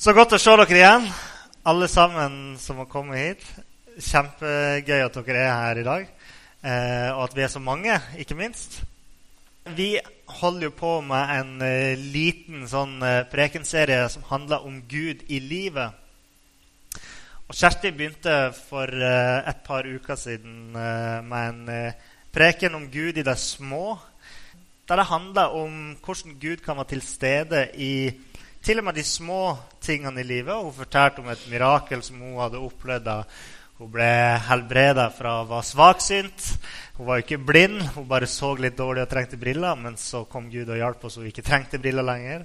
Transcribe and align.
Så 0.00 0.14
godt 0.16 0.32
å 0.32 0.38
se 0.40 0.52
dere 0.56 0.72
igjen, 0.72 1.02
alle 1.68 1.84
sammen 1.92 2.54
som 2.56 2.78
har 2.80 2.86
kommet 2.88 3.18
hit. 3.20 3.42
Kjempegøy 4.00 5.02
at 5.04 5.18
dere 5.26 5.42
er 5.42 5.50
her 5.52 5.80
i 5.82 5.84
dag, 5.84 6.06
eh, 6.64 7.10
og 7.12 7.26
at 7.26 7.34
vi 7.36 7.42
er 7.44 7.50
så 7.52 7.60
mange, 7.60 7.98
ikke 8.16 8.38
minst. 8.38 8.78
Vi 9.76 9.90
holder 10.40 10.70
jo 10.70 10.72
på 10.78 10.92
med 11.04 11.34
en 11.34 11.50
eh, 11.66 12.00
liten 12.00 12.64
sånn 12.70 12.94
eh, 13.04 13.26
prekenserie 13.28 14.06
som 14.14 14.24
handler 14.30 14.64
om 14.64 14.78
Gud 14.88 15.20
i 15.28 15.42
livet. 15.44 15.92
Og 17.50 17.60
Kjersti 17.60 17.92
begynte 17.92 18.38
for 18.56 18.88
eh, 18.88 19.52
et 19.52 19.60
par 19.68 19.84
uker 19.84 20.16
siden 20.16 20.80
eh, 20.80 21.20
med 21.28 21.52
en 21.52 21.70
eh, 21.76 22.08
preken 22.32 22.80
om 22.80 22.88
Gud 22.88 23.20
i 23.20 23.28
det 23.28 23.36
små. 23.36 23.98
Der 24.88 25.04
det 25.04 25.10
handler 25.12 25.60
om 25.60 25.92
hvordan 26.00 26.40
Gud 26.40 26.64
kan 26.64 26.80
være 26.80 26.94
til 26.96 27.04
stede 27.04 27.66
i 27.76 27.92
til 28.64 28.80
og 28.80 28.84
med 28.84 28.98
de 28.98 29.04
små 29.06 29.56
tingene 29.80 30.20
i 30.20 30.26
livet. 30.26 30.56
Hun 30.56 30.74
fortalte 30.76 31.22
om 31.22 31.30
et 31.32 31.46
mirakel 31.50 32.02
som 32.04 32.20
hun 32.20 32.38
hadde 32.42 32.60
opplevd 32.60 33.06
da 33.06 33.16
hun 33.80 33.88
ble 33.88 34.10
helbreda 34.44 35.06
fra 35.16 35.38
å 35.40 35.46
være 35.48 35.68
svaksynt. 35.70 36.48
Hun 36.98 37.08
var 37.08 37.22
ikke 37.22 37.40
blind, 37.40 37.80
hun 37.94 38.08
bare 38.08 38.28
så 38.28 38.52
litt 38.60 38.76
dårlig 38.76 39.06
og 39.06 39.12
trengte 39.12 39.40
briller. 39.40 39.78
Men 39.80 39.96
så 39.96 40.26
kom 40.28 40.50
Gud 40.52 40.68
og 40.68 40.76
hjalp 40.76 41.06
oss, 41.08 41.16
og 41.16 41.24
hun 41.24 41.32
ikke 41.32 41.46
trengte 41.46 41.80
briller 41.80 42.04
lenger. 42.04 42.44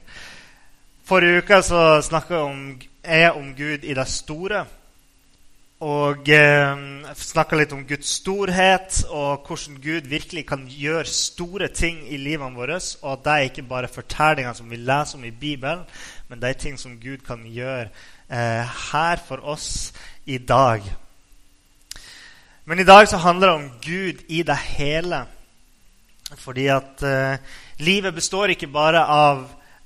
Forrige 1.06 1.44
uke 1.44 1.60
så 1.62 1.82
snakka 2.02 2.40
jeg 3.04 3.36
om 3.36 3.52
Gud 3.58 3.84
i 3.84 3.98
det 3.98 4.08
store. 4.10 4.64
Og 5.84 6.30
eh, 6.32 6.84
snakka 7.20 7.58
litt 7.60 7.74
om 7.76 7.82
Guds 7.84 8.14
storhet 8.22 9.02
og 9.10 9.44
hvordan 9.44 9.76
Gud 9.84 10.08
virkelig 10.08 10.46
kan 10.48 10.62
gjøre 10.72 11.10
store 11.12 11.68
ting 11.68 12.00
i 12.08 12.16
livene 12.16 12.56
våre. 12.56 12.78
Og 13.04 13.10
at 13.12 13.26
det 13.26 13.34
er 13.34 13.48
ikke 13.50 13.66
bare 13.68 13.92
fortellinger 13.92 14.56
som 14.56 14.70
vi 14.72 14.80
leser 14.80 15.20
om 15.20 15.26
i 15.28 15.36
Bibelen, 15.36 15.84
men 16.30 16.40
det 16.40 16.50
er 16.50 16.62
ting 16.64 16.80
som 16.80 16.96
Gud 17.02 17.26
kan 17.28 17.44
gjøre 17.44 17.90
eh, 18.32 18.64
her 18.94 19.20
for 19.28 19.44
oss 19.44 19.92
i 20.26 20.38
dag. 20.38 20.80
Men 22.66 22.80
i 22.80 22.88
dag 22.88 23.08
så 23.12 23.18
handler 23.18 23.48
det 23.48 23.56
om 23.56 23.72
Gud 23.84 24.24
i 24.32 24.44
det 24.48 24.58
hele. 24.58 25.26
Fordi 26.40 26.70
at 26.72 27.04
eh, 27.04 27.38
livet 27.84 28.16
består 28.16 28.56
ikke 28.56 28.72
bare 28.72 29.04
av 29.04 29.44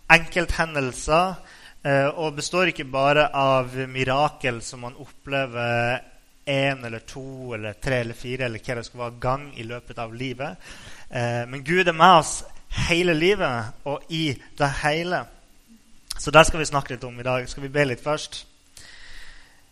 enkelthendelser 0.09 1.33
og 1.79 2.35
består 2.35 2.73
ikke 2.73 2.83
bare 2.91 3.29
av 3.31 3.71
mirakel 3.87 4.57
som 4.65 4.81
man 4.83 4.97
opplever 4.99 6.01
én 6.49 6.85
eller 6.85 6.99
to 6.99 7.53
eller 7.53 7.73
tre 7.73 7.99
eller 8.01 8.13
fire 8.17 8.45
eller 8.45 8.59
hva 8.59 8.75
det 8.79 8.85
skal 8.87 9.03
være 9.03 9.21
gang 9.21 9.43
i 9.59 9.63
løpet 9.63 9.99
av 10.01 10.13
livet. 10.15 10.57
Eh, 11.09 11.45
men 11.47 11.63
Gud 11.63 11.87
er 11.87 11.93
med 11.93 12.21
oss 12.23 12.39
hele 12.89 13.13
livet 13.13 13.85
og 13.85 14.09
i 14.09 14.33
det 14.57 14.69
hele. 14.83 15.23
Så 16.17 16.31
det 16.31 16.45
skal 16.47 16.59
vi 16.59 16.69
snakke 16.69 16.95
litt 16.95 17.05
om 17.05 17.19
i 17.19 17.27
dag. 17.27 17.45
Skal 17.49 17.63
vi 17.63 17.73
be 17.73 17.85
litt 17.85 18.03
først? 18.03 18.45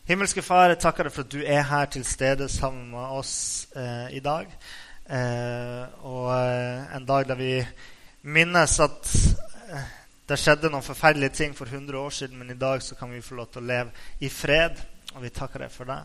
Himmelske 0.08 0.42
Far, 0.42 0.70
jeg 0.70 0.80
takker 0.80 1.08
deg 1.08 1.16
for 1.16 1.26
at 1.26 1.34
du 1.34 1.42
er 1.44 1.66
her 1.68 1.90
til 1.92 2.06
stede 2.08 2.48
sammen 2.50 2.92
med 2.94 3.18
oss 3.18 3.68
eh, 3.76 4.14
i 4.16 4.22
dag. 4.24 4.54
Eh, 5.10 5.84
og 6.06 6.30
eh, 6.38 6.96
en 6.96 7.10
dag 7.10 7.28
der 7.28 7.42
vi 7.42 7.52
minnes 8.22 8.80
at 8.80 9.14
eh, 9.74 9.97
det 10.28 10.36
skjedde 10.42 10.68
noen 10.72 10.84
forferdelige 10.84 11.36
ting 11.38 11.54
for 11.56 11.70
100 11.72 12.00
år 12.00 12.12
siden, 12.12 12.40
men 12.40 12.52
i 12.52 12.60
dag 12.60 12.82
så 12.84 12.98
kan 13.00 13.12
vi 13.14 13.24
få 13.24 13.38
lov 13.40 13.52
til 13.54 13.64
å 13.64 13.70
leve 13.70 14.08
i 14.20 14.30
fred, 14.32 14.80
og 15.16 15.24
vi 15.24 15.32
takker 15.32 15.64
deg 15.64 15.72
for 15.72 15.88
det. 15.88 16.02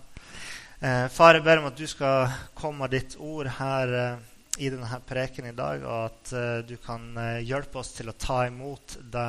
Eh, 0.82 1.06
far, 1.10 1.34
jeg 1.34 1.46
ber 1.46 1.58
om 1.58 1.70
at 1.72 1.78
du 1.78 1.88
skal 1.90 2.30
komme 2.54 2.84
med 2.84 2.94
ditt 2.94 3.16
ord 3.18 3.50
her 3.58 3.96
eh, 3.98 4.22
i 4.62 4.70
denne 4.70 5.00
preken 5.08 5.50
i 5.50 5.54
dag, 5.58 5.82
og 5.82 6.06
at 6.06 6.32
eh, 6.38 6.62
du 6.68 6.76
kan 6.84 7.06
eh, 7.18 7.42
hjelpe 7.48 7.80
oss 7.82 7.94
til 7.96 8.12
å 8.12 8.16
ta 8.18 8.44
imot 8.46 8.98
det 9.10 9.28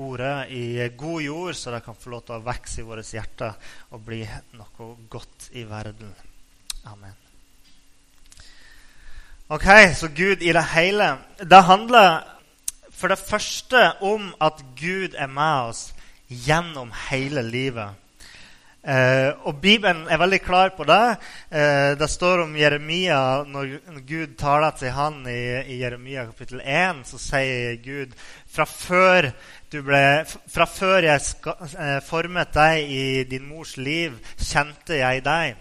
ordet 0.00 0.36
i 0.54 0.64
god 0.96 1.22
jord, 1.26 1.56
så 1.58 1.74
det 1.74 1.84
kan 1.84 1.98
få 1.98 2.14
lov 2.14 2.24
til 2.24 2.38
å 2.38 2.44
vokse 2.46 2.80
i 2.80 2.86
våre 2.88 3.04
hjerter 3.04 3.72
og 3.92 4.04
bli 4.06 4.22
noe 4.56 4.92
godt 5.12 5.50
i 5.58 5.66
verden. 5.68 6.14
Amen. 6.88 7.18
Ok, 9.52 9.68
så 9.98 10.08
Gud 10.08 10.40
i 10.40 10.54
det 10.56 10.68
hele. 10.72 11.18
Det 11.36 11.66
handler 11.68 12.22
for 13.02 13.10
det 13.10 13.18
første 13.18 13.80
om 14.06 14.30
at 14.38 14.60
Gud 14.78 15.16
er 15.18 15.26
med 15.26 15.72
oss 15.72 15.88
gjennom 16.30 16.92
hele 17.08 17.42
livet. 17.42 17.98
Eh, 18.82 19.30
og 19.46 19.58
Bibelen 19.62 20.04
er 20.10 20.18
veldig 20.18 20.38
klar 20.42 20.70
på 20.76 20.86
det. 20.86 21.16
Eh, 21.50 21.94
det 21.98 22.08
står 22.10 22.44
om 22.44 22.54
Jeremia 22.58 23.42
når, 23.46 23.72
Gud 24.06 24.36
taler 24.38 24.74
til 24.78 24.94
han 24.94 25.20
i, 25.26 25.42
i, 25.66 25.78
Jeremia 25.80 26.28
kapittel 26.30 26.62
1. 26.62 27.02
Så 27.10 27.18
sier 27.22 27.78
Gud 27.82 28.14
fra 28.50 28.66
før, 28.70 29.30
ble, 29.70 30.02
fra 30.50 30.66
før 30.70 31.06
jeg 31.06 31.24
ska, 31.26 31.54
eh, 31.74 31.98
formet 32.06 32.54
deg 32.54 32.90
i 32.90 33.06
din 33.30 33.46
mors 33.50 33.74
liv, 33.78 34.14
kjente 34.38 34.98
jeg 34.98 35.24
deg. 35.26 35.58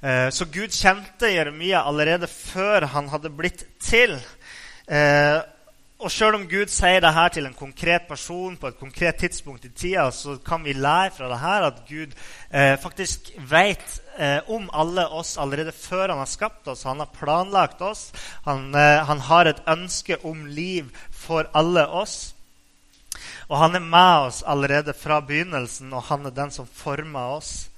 Eh, 0.00 0.30
så 0.32 0.48
Gud 0.48 0.72
kjente 0.72 1.32
Jeremia 1.32 1.84
allerede 1.84 2.28
før 2.28 2.88
han 2.92 3.12
hadde 3.12 3.32
blitt 3.36 3.66
til. 3.84 4.16
Eh, 4.88 5.40
og 5.96 6.12
selv 6.12 6.36
om 6.36 6.42
Gud 6.44 6.68
sier 6.68 7.00
det 7.00 7.10
her 7.16 7.30
til 7.32 7.46
en 7.48 7.56
konkret 7.56 8.04
person 8.04 8.58
på 8.60 8.68
et 8.68 8.76
konkret 8.76 9.16
tidspunkt 9.16 9.64
i 9.64 9.70
tida, 9.72 10.10
så 10.12 10.34
kan 10.44 10.60
vi 10.64 10.74
lære 10.76 11.14
fra 11.16 11.30
det 11.30 11.38
her 11.40 11.64
at 11.70 11.78
Gud 11.88 12.12
eh, 12.52 12.76
faktisk 12.82 13.30
vet 13.48 13.94
eh, 14.20 14.44
om 14.52 14.68
alle 14.76 15.06
oss 15.08 15.38
allerede 15.40 15.72
før 15.72 16.12
han 16.12 16.20
har 16.20 16.28
skapt 16.28 16.68
oss. 16.68 16.84
Han 16.84 17.00
har 17.00 17.08
planlagt 17.16 17.80
oss. 17.80 18.10
Han, 18.44 18.74
eh, 18.76 19.06
han, 19.08 19.24
har 19.24 19.48
et 19.48 19.62
ønske 19.72 20.20
om 20.20 20.44
liv 20.44 20.92
for 21.08 21.48
alle 21.56 21.86
oss. 21.88 22.34
Og 23.48 23.56
han 23.56 23.80
er 23.80 23.88
med 23.88 24.28
oss 24.28 24.42
allerede 24.44 24.92
fra 24.92 25.22
begynnelsen, 25.24 25.94
og 25.96 26.10
han 26.10 26.28
er 26.28 26.36
den 26.36 26.52
som 26.52 26.68
former 26.68 27.38
oss. 27.40 27.70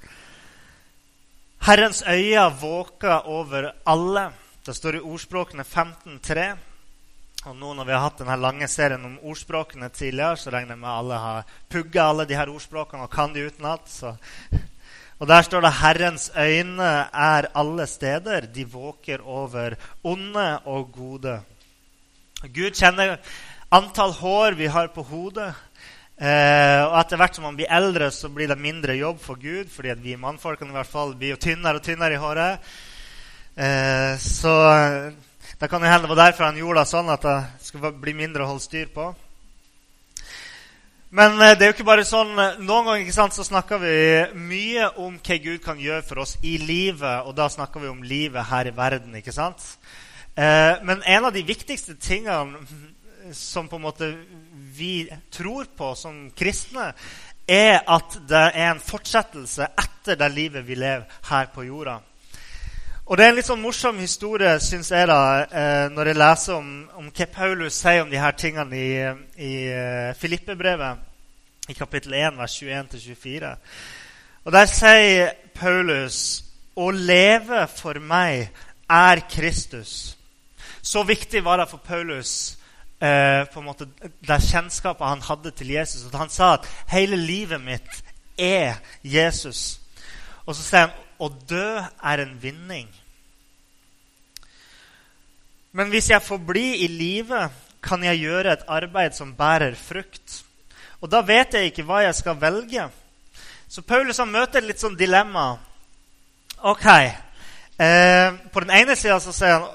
Herrens 1.62 2.02
øyne 2.02 2.50
våker 2.60 3.28
over 3.30 3.76
alle. 3.86 4.32
Det 4.66 4.74
står 4.74 4.98
i 4.98 5.06
ordspråkene 5.06 5.62
15.3. 5.62 6.56
Og 7.46 7.54
nå 7.54 7.70
når 7.70 7.86
vi 7.86 7.94
har 7.94 8.02
hatt 8.02 8.18
denne 8.18 8.34
lange 8.40 8.66
serien 8.66 9.04
om 9.06 9.18
ordspråkene 9.30 9.86
tidligere, 9.94 10.34
så 10.40 10.50
regner 10.50 10.74
jeg 10.74 10.82
med 10.82 10.90
alle 10.90 11.18
har 11.22 11.52
pugga 11.70 12.08
alle 12.10 12.26
de 12.26 12.34
her 12.34 12.50
ordspråkene 12.50 13.06
og 13.06 13.12
kan 13.12 13.30
de 13.34 13.44
utenat. 13.46 13.86
Og 15.18 15.26
der 15.26 15.42
står 15.42 15.60
det 15.60 15.72
'Herrens 15.78 16.30
øyne 16.34 16.90
er 17.14 17.46
alle 17.54 17.86
steder. 17.86 18.40
De 18.40 18.64
våker 18.64 19.22
over 19.22 19.74
onde 20.04 20.58
og 20.66 20.90
gode'. 20.94 21.40
Gud 22.54 22.74
kjenner 22.74 23.18
antall 23.70 24.12
hår 24.12 24.54
vi 24.54 24.66
har 24.66 24.86
på 24.86 25.02
hodet. 25.02 25.54
Eh, 26.18 26.82
og 26.86 26.98
etter 26.98 27.16
hvert 27.16 27.34
som 27.34 27.44
man 27.44 27.56
blir 27.56 27.70
eldre, 27.70 28.10
så 28.10 28.28
blir 28.28 28.48
det 28.48 28.58
mindre 28.58 28.96
jobb 28.98 29.20
for 29.20 29.34
Gud, 29.34 29.70
fordi 29.70 29.94
vi 30.02 30.16
mannfolkene 30.16 30.70
i 30.70 30.72
hvert 30.72 30.86
fall 30.86 31.14
blir 31.14 31.36
jo 31.36 31.36
tynnere 31.36 31.78
og 31.78 31.82
tynnere 31.82 32.12
i 32.12 32.22
håret. 32.22 32.58
Eh, 33.56 34.18
så 34.18 34.54
det 35.58 35.70
kan 35.70 35.82
jo 35.82 35.88
hende 35.88 36.06
det 36.06 36.12
var 36.12 36.20
derfor 36.26 36.48
han 36.50 36.60
gjorde 36.60 36.84
det 36.84 36.92
sånn 36.92 37.14
at 37.14 37.24
det 37.24 37.38
skulle 37.64 37.94
bli 37.96 38.14
mindre 38.18 38.44
å 38.44 38.52
holde 38.52 38.66
styr 38.66 38.92
på. 38.92 39.08
Men 41.10 41.40
eh, 41.40 41.54
det 41.56 41.64
er 41.64 41.70
jo 41.70 41.76
ikke 41.78 41.88
bare 41.88 42.04
sånn. 42.04 42.34
Eh, 42.36 42.58
noen 42.60 42.90
ganger 42.90 43.14
sant, 43.16 43.36
så 43.36 43.46
snakker 43.46 43.80
vi 43.80 43.94
mye 44.36 44.90
om 45.00 45.16
hva 45.16 45.38
Gud 45.40 45.62
kan 45.64 45.80
gjøre 45.80 46.04
for 46.04 46.20
oss 46.24 46.36
i 46.44 46.58
livet, 46.60 47.24
og 47.24 47.32
da 47.38 47.48
snakker 47.48 47.80
vi 47.80 47.88
om 47.88 48.04
livet 48.04 48.50
her 48.50 48.68
i 48.68 48.74
verden. 48.76 49.16
ikke 49.16 49.32
sant? 49.32 49.64
Eh, 50.36 50.74
men 50.84 51.00
en 51.02 51.30
av 51.30 51.32
de 51.32 51.42
viktigste 51.42 51.96
tingene 51.96 52.60
som 53.32 53.68
på 53.68 53.76
en 53.76 53.86
måte 53.88 54.12
vi 54.78 55.08
tror 55.32 55.66
på 55.76 55.94
som 55.96 56.28
kristne, 56.36 56.92
er 57.48 57.80
at 57.88 58.18
det 58.28 58.44
er 58.52 58.68
en 58.68 58.80
fortsettelse 58.84 59.70
etter 59.80 60.18
det 60.20 60.28
livet 60.34 60.66
vi 60.68 60.76
lever 60.76 61.08
her 61.30 61.48
på 61.54 61.64
jorda. 61.64 61.98
Og 63.08 63.16
Det 63.16 63.24
er 63.24 63.30
en 63.32 63.36
litt 63.38 63.48
sånn 63.48 63.62
morsom 63.64 64.00
historie 64.02 64.50
synes 64.60 64.90
jeg 64.92 65.06
da, 65.08 65.20
eh, 65.48 65.86
når 65.88 66.10
jeg 66.10 66.16
leser 66.18 66.58
om, 66.58 66.66
om, 67.00 67.06
hva 67.08 67.26
Paulus 67.32 67.78
sier 67.80 68.02
om 68.02 68.10
de 68.12 68.18
her 68.20 68.34
tingene 68.36 68.76
i, 68.76 68.90
i 69.40 69.52
uh, 69.72 70.10
Filippebrevet, 70.20 71.06
i 71.72 71.76
kapittel 71.78 72.18
1, 72.18 72.36
vers 72.36 72.58
21-24. 72.60 73.54
Og 74.44 74.52
Der 74.58 74.68
sier 74.74 75.32
Paulus 75.56 76.20
å 76.76 76.90
leve 76.92 77.64
for 77.72 77.96
meg 77.96 78.52
er 78.92 79.24
Kristus. 79.32 79.96
Så 80.84 81.06
viktig 81.08 81.40
var 81.48 81.62
det 81.64 81.70
for 81.72 81.80
Paulus 81.80 82.58
eh, 83.00 83.48
på 83.48 83.64
en 83.64 83.70
måte, 83.72 83.88
det 84.04 84.40
kjennskapet 84.50 85.14
han 85.14 85.24
hadde 85.32 85.56
til 85.56 85.72
Jesus, 85.78 86.04
at 86.12 86.20
han 86.26 86.28
sa 86.28 86.58
at 86.58 86.68
hele 86.92 87.16
livet 87.16 87.64
mitt 87.64 88.02
er 88.36 88.82
Jesus. 89.00 89.78
Og 90.44 90.52
så 90.52 90.60
sier 90.60 90.90
han 90.90 91.04
å 91.18 91.28
dø 91.28 91.68
er 91.82 92.22
en 92.22 92.34
vinning. 92.42 92.88
Men 95.72 95.90
hvis 95.92 96.10
jeg 96.10 96.24
får 96.24 96.40
bli 96.46 96.66
i 96.84 96.88
live, 96.90 97.48
kan 97.84 98.02
jeg 98.02 98.22
gjøre 98.24 98.52
et 98.52 98.66
arbeid 98.68 99.14
som 99.14 99.34
bærer 99.36 99.76
frukt. 99.78 100.42
Og 101.00 101.10
da 101.10 101.20
vet 101.22 101.54
jeg 101.54 101.70
ikke 101.70 101.86
hva 101.86 102.02
jeg 102.06 102.16
skal 102.18 102.38
velge. 102.40 102.88
Så 103.68 103.84
Paulus 103.86 104.18
han 104.18 104.32
møter 104.32 104.64
litt 104.64 104.80
sånn 104.82 104.96
dilemma. 104.98 105.52
Ok. 106.66 106.86
Eh, 107.78 108.28
på 108.50 108.64
den 108.64 108.72
ene 108.74 108.96
sida 108.98 109.20
sier 109.22 109.60
han 109.60 109.68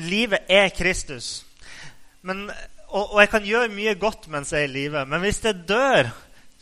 livet 0.00 0.48
er 0.48 0.70
Kristus. 0.72 1.42
Men, 2.22 2.46
og, 2.88 3.12
og, 3.12 3.18
jeg 3.20 3.32
kan 3.32 3.46
gjøre 3.46 3.72
mye 3.74 3.94
godt 4.00 4.28
mens 4.32 4.52
jeg 4.54 4.64
er 4.64 4.70
i 4.70 4.72
live. 4.72 5.04
Men 5.08 5.24
hvis 5.24 5.42
jeg 5.44 5.64
dør, 5.68 6.12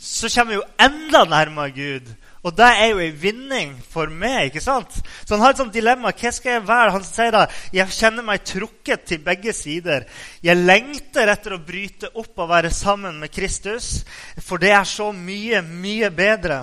så 0.00 0.30
kommer 0.32 0.54
vi 0.54 0.58
jo 0.58 0.66
enda 0.80 1.24
nærmere 1.28 1.74
Gud. 1.76 2.10
Og 2.40 2.54
det 2.56 2.66
er 2.66 2.86
jo 2.88 3.02
en 3.04 3.18
vinning 3.20 3.72
for 3.84 4.08
meg. 4.08 4.48
ikke 4.48 4.62
sant? 4.64 4.94
Så 5.26 5.34
han 5.34 5.42
har 5.44 5.52
et 5.52 5.60
sånt 5.60 5.74
dilemma. 5.74 6.12
Hva 6.16 6.32
skal 6.32 6.56
jeg 6.56 6.66
være? 6.68 6.94
Han 6.96 7.04
sier 7.04 7.34
da 7.34 7.44
jeg 7.76 7.92
kjenner 7.92 8.24
meg 8.24 8.44
trukket 8.48 9.04
til 9.10 9.20
begge 9.24 9.52
sider. 9.52 10.06
Jeg 10.42 10.56
lengter 10.56 11.28
etter 11.28 11.56
å 11.56 11.60
bryte 11.64 12.08
opp 12.14 12.40
og 12.40 12.48
være 12.48 12.72
sammen 12.72 13.20
med 13.20 13.32
Kristus, 13.34 14.06
for 14.40 14.62
det 14.62 14.72
er 14.72 14.88
så 14.88 15.10
mye, 15.12 15.60
mye 15.60 16.08
bedre. 16.10 16.62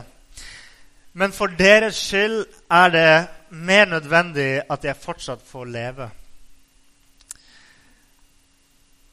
Men 1.17 1.33
for 1.33 1.53
deres 1.53 1.97
skyld 2.09 2.43
er 2.73 2.93
det 2.93 3.11
mer 3.49 3.85
nødvendig 3.89 4.63
at 4.69 4.83
jeg 4.85 5.01
fortsatt 5.01 5.45
får 5.45 5.69
leve. 5.69 6.09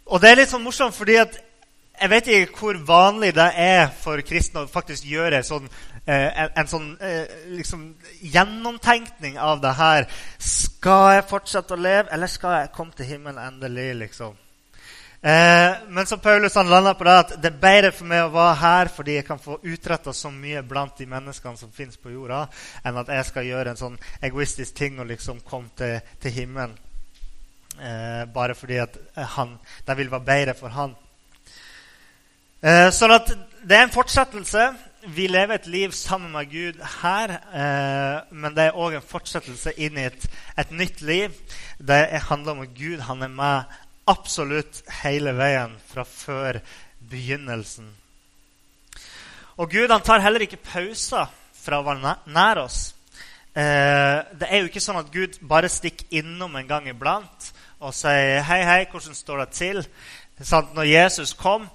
Og 0.04 0.20
det 0.20 0.30
er 0.30 0.40
litt 0.40 0.52
sånn 0.52 0.64
morsomt, 0.64 0.96
fordi 0.96 1.16
jeg 1.16 2.10
vet 2.10 2.28
ikke 2.28 2.58
hvor 2.58 2.78
vanlig 2.86 3.30
det 3.36 3.46
er 3.60 3.86
for 3.96 4.20
kristne 4.26 4.64
å 4.64 4.70
faktisk 4.70 5.06
gjøre 5.08 5.40
sånn, 5.46 5.64
eh, 5.64 5.93
en, 6.12 6.50
en, 6.54 6.68
sånn 6.68 6.88
eh, 7.00 7.30
liksom, 7.56 7.84
gjennomtenkning 8.20 9.38
av 9.40 9.62
det 9.64 9.72
her. 9.78 10.08
Skal 10.38 11.14
jeg 11.16 11.28
fortsette 11.30 11.76
å 11.76 11.80
leve, 11.80 12.10
eller 12.12 12.30
skal 12.30 12.58
jeg 12.58 12.72
komme 12.76 12.96
til 12.96 13.08
himmelen 13.14 13.40
endelig? 13.40 13.92
liksom? 14.02 14.36
Eh, 15.24 15.76
men 15.88 16.06
som 16.06 16.20
Paulus 16.20 16.54
han 16.54 16.68
landa 16.68 16.92
på 16.94 17.04
det 17.08 17.12
at 17.16 17.30
det 17.40 17.48
er 17.48 17.60
bedre 17.60 17.90
for 17.96 18.04
meg 18.10 18.26
å 18.26 18.32
være 18.34 18.56
her 18.60 18.90
fordi 18.92 19.14
jeg 19.14 19.24
kan 19.24 19.38
få 19.40 19.54
utretta 19.62 20.12
så 20.12 20.28
mye 20.28 20.60
blant 20.68 20.98
de 21.00 21.06
menneskene 21.08 21.56
som 21.56 21.70
fins 21.72 21.96
på 21.96 22.12
jorda, 22.12 22.42
enn 22.84 22.98
at 23.00 23.08
jeg 23.08 23.30
skal 23.30 23.48
gjøre 23.48 23.72
en 23.72 23.80
sånn 23.80 23.96
egoistisk 24.28 24.76
ting 24.76 25.00
og 25.00 25.08
liksom 25.08 25.40
komme 25.48 25.72
til, 25.80 25.96
til 26.20 26.36
himmelen. 26.36 26.76
Eh, 27.80 28.26
bare 28.34 28.54
fordi 28.54 28.76
at 28.84 29.00
han, 29.38 29.56
det 29.86 29.96
vil 29.96 30.12
være 30.12 30.28
bedre 30.28 30.54
for 30.60 30.76
han. 30.76 30.92
Eh, 32.60 32.90
sånn 32.92 33.16
at 33.16 33.32
det 33.64 33.78
er 33.78 33.88
en 33.88 33.96
fortsettelse. 33.96 34.68
Vi 35.04 35.26
lever 35.28 35.58
et 35.58 35.66
liv 35.68 35.92
sammen 35.92 36.30
med 36.32 36.48
Gud 36.48 36.78
her, 37.02 37.32
eh, 37.52 38.22
men 38.32 38.54
det 38.56 38.62
er 38.64 38.78
òg 38.80 38.94
en 38.96 39.04
fortsettelse 39.04 39.74
inn 39.76 39.98
i 40.00 40.06
et, 40.08 40.22
et, 40.56 40.70
nytt 40.72 41.02
liv. 41.04 41.34
Det 41.76 42.22
handler 42.30 42.54
om 42.54 42.62
at 42.64 42.72
Gud 42.72 43.02
han 43.04 43.20
er 43.22 43.28
med 43.28 43.74
absolutt 44.08 44.80
hele 45.02 45.34
veien 45.36 45.76
fra 45.90 46.06
før 46.08 46.62
begynnelsen. 47.10 47.90
Og 49.60 49.68
Gud 49.76 49.92
han 49.92 50.00
tar 50.00 50.24
heller 50.24 50.46
ikke 50.46 50.62
pauser 50.64 51.28
fra 51.52 51.82
å 51.82 51.84
være 51.84 52.16
nær 52.32 52.64
oss. 52.64 52.94
Eh, 53.52 54.24
det 54.40 54.48
er 54.48 54.62
jo 54.62 54.72
ikke 54.72 54.86
sånn 54.86 55.02
at 55.02 55.12
Gud 55.12 55.36
bare 55.44 55.68
stikker 55.68 56.16
innom 56.16 56.56
en 56.56 56.70
gang 56.70 56.88
iblant 56.88 57.52
og 57.84 57.92
sier 57.92 58.40
'Hei, 58.40 58.62
hei, 58.64 58.84
hvordan 58.88 59.14
står 59.14 59.44
det 59.44 59.50
til?' 59.50 59.86
Sånn, 60.40 60.72
når 60.74 60.88
Jesus 60.88 61.32
kom, 61.32 61.68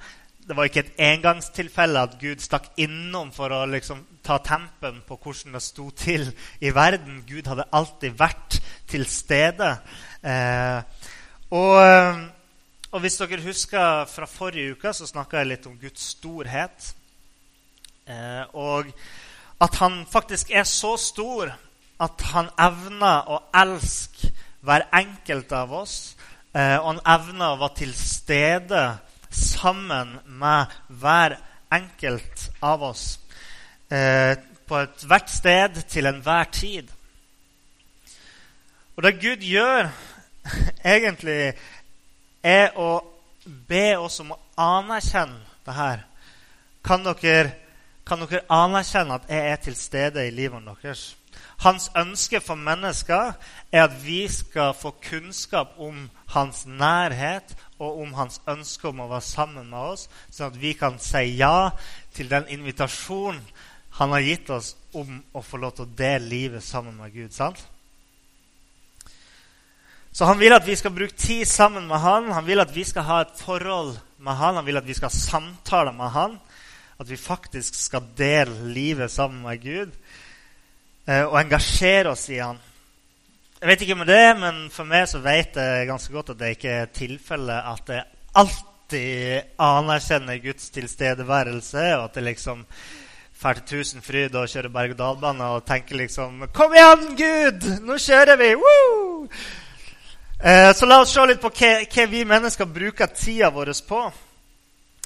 det 0.49 0.55
var 0.57 0.65
ikke 0.65 0.81
et 0.81 1.01
engangstilfelle 1.05 2.01
at 2.01 2.15
Gud 2.17 2.39
stakk 2.41 2.71
innom 2.81 3.27
for 3.29 3.53
å 3.53 3.67
liksom, 3.69 3.99
ta 4.25 4.39
tempen 4.41 4.95
på 5.05 5.19
hvordan 5.21 5.53
det 5.53 5.59
sto 5.61 5.91
til 5.93 6.23
i 6.65 6.71
verden. 6.73 7.19
Gud 7.27 7.45
hadde 7.51 7.67
alltid 7.69 8.15
vært 8.17 8.55
til 8.89 9.03
stede. 9.05 9.67
Eh, 10.25 10.79
og, 11.53 11.75
eh, 11.83 12.23
og, 12.89 12.97
hvis 13.03 13.19
dere 13.21 13.43
husker 13.43 14.09
fra 14.09 14.25
forrige 14.25 14.73
uke, 14.73 14.93
så 14.93 15.05
snakka 15.05 15.37
jeg 15.37 15.51
litt 15.51 15.67
om 15.69 15.75
Guds 15.77 16.07
storhet. 16.15 16.87
Eh, 18.09 18.41
og 18.57 18.89
at 19.61 19.77
han 19.83 19.99
faktisk 20.09 20.49
er 20.49 20.65
så 20.65 20.95
stor 20.97 21.51
at 22.01 22.25
han 22.31 22.49
evner 22.57 23.29
å 23.29 23.37
elske 23.53 24.31
hver 24.65 24.87
enkelt 24.97 25.53
av 25.53 25.77
oss. 25.83 26.15
Eh, 26.57 26.79
og 26.81 26.95
han 26.95 27.05
evner 27.19 27.53
å 27.53 27.61
være 27.61 27.83
til 27.83 27.93
stede 27.93 28.83
sammen 29.29 30.17
med 30.25 30.71
hver 30.87 31.37
enkelt 31.71 32.49
av 32.59 32.83
oss 32.83 33.19
eh, 33.89 34.37
på 34.69 34.79
ethvert 34.83 35.29
sted 35.29 35.81
til 35.89 36.09
enhver 36.09 36.49
tid. 36.53 36.89
Og 38.97 39.03
det 39.05 39.19
Gud 39.21 39.45
gjør, 39.45 39.89
egentlig, 40.95 41.53
er 42.43 42.75
å 42.77 42.99
be 43.45 43.85
oss 43.97 44.19
om 44.23 44.33
å 44.35 44.39
anerkjenne 44.59 45.39
det 45.65 45.75
her. 45.77 46.03
Kan 46.85 47.05
dere, 47.05 47.53
kan 48.07 48.25
dere 48.25 48.43
anerkjenne 48.51 49.19
at 49.19 49.31
jeg 49.31 49.53
er 49.53 49.63
til 49.63 49.77
stede 49.77 50.27
i 50.27 50.33
livet 50.35 50.65
deres? 50.67 51.13
Hans 51.59 51.89
ønske 51.97 52.39
for 52.39 52.55
mennesker 52.55 53.33
er 53.71 53.83
at 53.83 53.95
vi 54.05 54.21
skal 54.31 54.71
få 54.77 54.93
kunnskap 55.03 55.75
om 55.77 56.05
hans 56.31 56.63
nærhet 56.65 57.55
og 57.79 58.01
om 58.01 58.13
hans 58.15 58.39
ønske 58.47 58.87
om 58.87 59.01
å 59.03 59.09
være 59.09 59.27
sammen 59.27 59.67
med 59.71 59.95
oss, 59.95 60.05
sånn 60.31 60.53
at 60.53 60.61
vi 60.61 60.71
kan 60.79 60.95
si 61.03 61.25
ja 61.39 61.71
til 62.15 62.31
den 62.31 62.47
invitasjonen 62.55 63.41
han 63.99 64.13
har 64.15 64.23
gitt 64.23 64.49
oss 64.55 64.75
om 64.95 65.17
å 65.35 65.41
få 65.43 65.59
lov 65.59 65.75
til 65.75 65.87
å 65.87 65.97
dele 65.97 66.31
livet 66.31 66.63
sammen 66.63 66.95
med 66.95 67.11
Gud. 67.11 67.33
sant? 67.35 67.59
Så 70.11 70.25
han 70.25 70.39
vil 70.39 70.55
at 70.55 70.65
vi 70.67 70.75
skal 70.75 70.93
bruke 70.95 71.15
tid 71.17 71.45
sammen 71.47 71.87
med 71.87 71.99
han. 71.99 72.31
Han 72.31 72.47
vil 72.47 72.63
at 72.63 72.71
vi 72.75 72.83
skal 72.83 73.03
ha 73.03 73.19
et 73.21 73.35
forhold 73.37 73.97
med 74.17 74.35
han. 74.39 74.55
Han 74.55 74.65
vil 74.65 74.79
at 74.79 74.87
vi 74.87 74.95
skal 74.97 75.11
samtale 75.13 75.93
med 75.93 76.09
han. 76.15 76.39
At 76.99 77.09
vi 77.09 77.17
faktisk 77.17 77.75
skal 77.75 78.07
dele 78.17 78.71
livet 78.73 79.11
sammen 79.11 79.43
med 79.43 79.61
Gud. 79.63 79.93
Eh, 81.09 81.25
og 81.25 81.39
engasjere 81.39 82.11
oss 82.13 82.27
i 82.29 82.37
han. 82.37 82.59
Jeg 83.59 83.67
vet 83.71 83.81
ikke 83.83 83.95
om 83.97 84.05
det, 84.07 84.25
men 84.39 84.59
for 84.71 84.87
meg 84.87 85.07
så 85.09 85.21
vet 85.23 85.57
jeg 85.57 85.87
ganske 85.89 86.13
godt 86.13 86.35
at 86.35 86.39
det 86.39 86.51
ikke 86.55 86.75
er 86.83 86.91
tilfellet 86.93 87.69
at 87.73 87.89
jeg 87.95 88.05
alltid 88.39 89.55
anerkjenner 89.65 90.37
Guds 90.43 90.69
tilstedeværelse, 90.75 91.85
og 91.97 92.03
at 92.05 92.19
det 92.19 92.25
liksom 92.27 92.61
drar 93.39 93.57
til 93.57 93.79
Tusenfryd 93.79 94.35
og 94.35 94.51
kjører 94.51 94.73
berg-og-dal-bane 94.75 95.49
og 95.55 95.65
tenker 95.67 95.97
liksom 95.97 96.45
Kom 96.53 96.75
igjen, 96.77 97.05
Gud! 97.17 97.67
Nå 97.87 97.97
kjører 97.97 98.37
vi! 98.39 98.53
Woo! 98.59 99.27
Eh, 100.39 100.71
så 100.75 100.87
la 100.87 101.01
oss 101.01 101.15
se 101.15 101.25
litt 101.25 101.41
på 101.41 101.51
hva 101.51 102.05
vi 102.11 102.25
mennesker 102.27 102.69
bruker 102.69 103.09
tida 103.15 103.49
vår 103.55 103.73
på. 103.87 104.03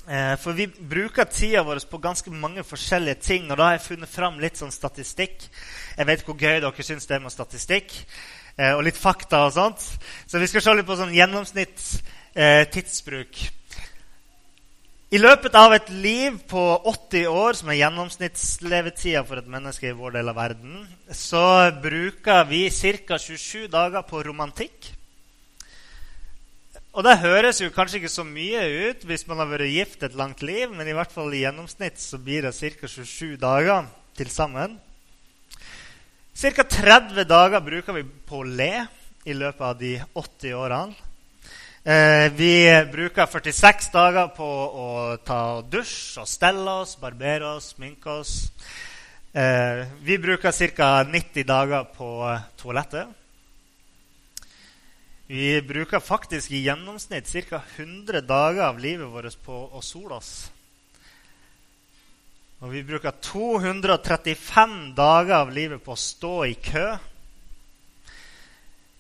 Eh, 0.08 0.36
for 0.42 0.58
vi 0.58 0.68
bruker 0.68 1.30
tida 1.32 1.64
vår 1.64 1.86
på 1.90 2.02
ganske 2.04 2.34
mange 2.34 2.66
forskjellige 2.68 3.22
ting. 3.24 3.48
Og 3.52 3.58
da 3.58 3.70
har 3.70 3.78
jeg 3.78 3.88
funnet 3.88 4.12
fram 4.12 4.42
litt 4.42 4.60
sånn 4.60 4.74
statistikk. 4.74 5.48
Jeg 5.98 6.08
vet 6.10 6.24
hvor 6.26 6.38
gøy 6.38 6.60
dere 6.64 6.84
syns 6.84 7.08
det 7.10 7.16
er 7.18 7.24
med 7.24 7.34
statistikk. 7.34 7.88
Eh, 8.58 8.74
og 8.78 8.84
litt 8.86 8.98
fakta 9.00 9.46
og 9.48 9.54
sånt. 9.56 9.80
Så 10.30 10.36
vi 10.42 10.48
skal 10.50 10.62
se 10.62 10.72
litt 10.78 10.90
på 10.90 10.98
sånn 10.98 11.16
gjennomsnittstidsbruk. 11.16 13.34
Eh, 13.44 13.52
I 15.14 15.18
løpet 15.22 15.54
av 15.58 15.74
et 15.76 15.90
liv 15.94 16.32
på 16.50 16.82
80 16.90 17.28
år, 17.30 17.54
som 17.58 17.70
er 17.70 17.82
gjennomsnittslevetida 17.82 19.22
for 19.26 19.36
et 19.42 19.50
menneske 19.50 19.88
i 19.90 19.98
vår 19.98 20.12
del 20.18 20.28
av 20.32 20.38
verden, 20.38 20.74
så 21.14 21.72
bruker 21.82 22.40
vi 22.50 22.62
ca. 22.74 23.18
27 23.18 23.68
dager 23.74 24.02
på 24.10 24.24
romantikk. 24.26 24.80
Og 26.94 27.02
det 27.06 27.24
høres 27.24 27.62
jo 27.62 27.74
kanskje 27.74 27.98
ikke 28.02 28.14
så 28.14 28.24
mye 28.26 28.62
ut 28.90 29.00
hvis 29.10 29.26
man 29.26 29.40
har 29.42 29.48
vært 29.50 29.74
gift 29.74 30.04
et 30.06 30.18
langt 30.18 30.42
liv, 30.46 30.70
men 30.70 30.86
i 30.86 30.94
hvert 30.94 31.14
fall 31.14 31.34
i 31.34 31.42
gjennomsnitt 31.42 31.98
så 32.02 32.18
blir 32.22 32.42
det 32.46 32.54
ca. 32.54 32.86
27 32.86 33.42
dager 33.42 33.90
til 34.14 34.30
sammen. 34.30 34.78
Ca. 36.34 36.64
30 36.64 37.24
dager 37.30 37.62
bruker 37.62 37.94
vi 37.94 38.04
på 38.04 38.40
å 38.42 38.48
le 38.48 38.88
i 39.30 39.36
løpet 39.38 39.62
av 39.62 39.76
de 39.78 39.92
80 40.18 40.56
årene. 40.58 40.96
Eh, 41.84 42.32
vi 42.34 42.56
bruker 42.92 43.28
46 43.30 43.92
dager 43.94 44.32
på 44.34 44.48
å 44.48 44.88
ta 45.24 45.62
dusj 45.62 46.22
og 46.24 46.28
stelle 46.28 46.74
oss, 46.82 46.96
barbere 46.98 47.54
oss, 47.58 47.74
sminke 47.76 48.10
oss. 48.10 48.34
Eh, 49.32 49.86
vi 50.02 50.18
bruker 50.18 50.52
ca. 50.76 51.04
90 51.04 51.46
dager 51.46 51.86
på 51.94 52.10
toalettet. 52.58 53.08
Vi 55.28 55.62
bruker 55.62 56.00
faktisk 56.00 56.52
i 56.52 56.64
gjennomsnitt 56.66 57.30
ca. 57.50 57.62
100 57.78 58.22
dager 58.22 58.66
av 58.72 58.80
livet 58.80 59.08
vårt 59.08 59.38
på 59.46 59.70
å 59.70 59.82
sole 59.82 60.18
oss. 60.18 60.50
Og 62.64 62.72
vi 62.72 62.80
bruker 62.88 63.12
235 63.20 64.94
dager 64.96 65.34
av 65.36 65.50
livet 65.52 65.82
på 65.84 65.92
å 65.92 66.00
stå 66.00 66.36
i 66.48 66.54
kø. 66.64 66.84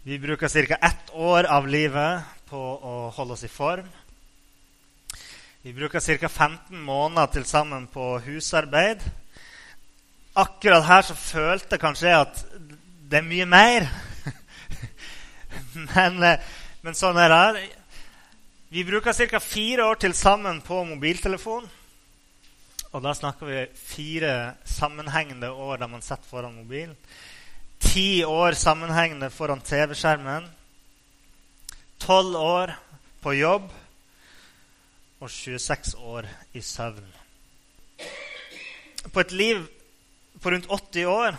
Vi 0.03 0.17
bruker 0.19 0.49
ca. 0.51 0.75
ett 0.75 1.11
år 1.15 1.47
av 1.47 1.67
livet 1.71 2.25
på 2.49 2.59
å 2.59 2.95
holde 3.15 3.37
oss 3.37 3.45
i 3.47 3.47
form. 3.47 3.85
Vi 5.63 5.71
bruker 5.71 6.03
ca. 6.03 6.27
15 6.27 6.75
måneder 6.75 7.31
til 7.31 7.45
sammen 7.47 7.85
på 7.87 8.17
husarbeid. 8.25 8.99
Akkurat 10.35 10.83
her 10.83 11.07
så 11.07 11.15
følte 11.15 11.77
jeg 11.77 11.83
kanskje 11.85 12.17
at 12.17 12.41
det 12.59 13.21
er 13.21 13.29
mye 13.29 13.45
mer. 13.47 13.87
Men, 15.95 16.19
eh, 16.19 16.51
men 16.83 16.99
sånn 16.99 17.15
er 17.15 17.31
det. 17.31 17.63
Vi 18.75 18.83
bruker 18.83 19.15
ca. 19.15 19.39
fire 19.39 19.87
år 19.87 20.03
til 20.03 20.17
sammen 20.19 20.59
på 20.59 20.81
mobiltelefon. 20.83 21.63
Og 22.93 23.01
da 23.01 23.13
snakker 23.17 23.49
vi 23.49 23.61
fire 23.73 24.53
sammenhengende 24.69 25.49
år 25.49 25.79
der 25.81 25.89
man 25.89 26.03
sitter 26.05 26.29
foran 26.29 26.59
mobilen. 26.59 26.93
Ti 27.81 28.23
år 28.23 28.53
sammenhengende 28.53 29.31
foran 29.33 29.63
TV-skjermen. 29.65 30.45
Tolv 31.99 32.37
år 32.37 32.75
på 33.21 33.33
jobb. 33.33 33.71
Og 35.19 35.29
26 35.29 35.97
år 35.97 36.29
i 36.53 36.61
søvn. 36.61 37.13
på 39.13 39.19
et 39.19 39.31
liv 39.31 39.67
på 40.41 40.49
rundt 40.49 40.67
80 40.69 41.05
år 41.05 41.35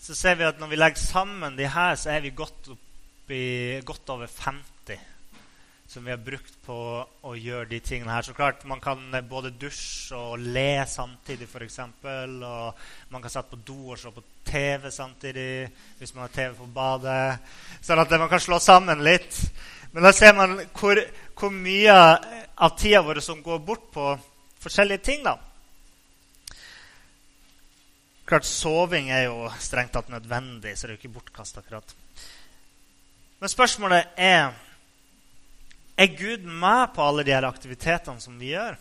så 0.00 0.14
ser 0.14 0.34
vi 0.34 0.44
at 0.44 0.58
når 0.60 0.68
vi 0.68 0.76
legger 0.76 1.00
sammen 1.00 1.56
de 1.58 1.68
her, 1.68 1.94
så 1.94 2.10
er 2.10 2.20
vi 2.20 2.30
godt, 2.30 2.68
oppi, 2.68 3.80
godt 3.80 4.08
over 4.08 4.26
50 4.26 4.73
som 5.94 6.04
vi 6.04 6.10
har 6.10 6.18
brukt 6.18 6.54
på 6.66 6.76
å 7.06 7.32
gjøre 7.38 7.68
de 7.70 7.78
tingene 7.78 8.10
her. 8.10 8.24
Så 8.26 8.32
klart, 8.34 8.64
Man 8.66 8.80
kan 8.82 8.98
både 9.30 9.52
dusje 9.54 10.16
og 10.18 10.40
le 10.42 10.82
samtidig, 10.90 11.46
f.eks. 11.46 11.78
Og 12.02 12.80
man 13.14 13.22
kan 13.22 13.30
sette 13.30 13.52
på 13.52 13.60
do 13.62 13.92
og 13.92 14.00
se 14.00 14.10
på 14.10 14.24
TV 14.42 14.90
samtidig 14.90 15.68
hvis 16.00 16.14
man 16.16 16.24
har 16.24 16.32
TV 16.34 16.56
på 16.58 16.66
badet. 16.74 17.38
Sånn 17.78 18.02
at 18.02 18.10
man 18.18 18.26
kan 18.32 18.42
slå 18.42 18.58
sammen 18.58 19.04
litt. 19.06 19.38
Men 19.92 20.02
da 20.02 20.12
ser 20.12 20.34
man 20.34 20.56
hvor, 20.74 20.98
hvor 21.38 21.54
mye 21.54 21.94
av 21.94 22.74
tida 22.74 23.04
vår 23.06 23.22
som 23.22 23.46
går 23.46 23.62
bort 23.62 23.86
på 23.94 24.10
forskjellige 24.66 25.06
ting. 25.12 25.22
da. 25.22 25.38
Klart, 28.26 28.50
Soving 28.50 29.14
er 29.14 29.28
jo 29.28 29.46
strengt 29.62 29.94
tatt 29.94 30.10
nødvendig, 30.10 30.74
så 30.74 30.88
det 30.88 30.96
er 30.96 30.98
jo 30.98 31.02
ikke 31.04 31.16
bortkasta. 31.20 31.62
Men 33.38 33.58
spørsmålet 33.58 34.18
er 34.18 34.50
er 35.96 36.16
Gud 36.18 36.44
med 36.44 36.94
på 36.94 37.02
alle 37.02 37.24
de 37.26 37.34
her 37.34 37.46
aktivitetene 37.46 38.20
som 38.20 38.38
vi 38.38 38.52
gjør. 38.52 38.76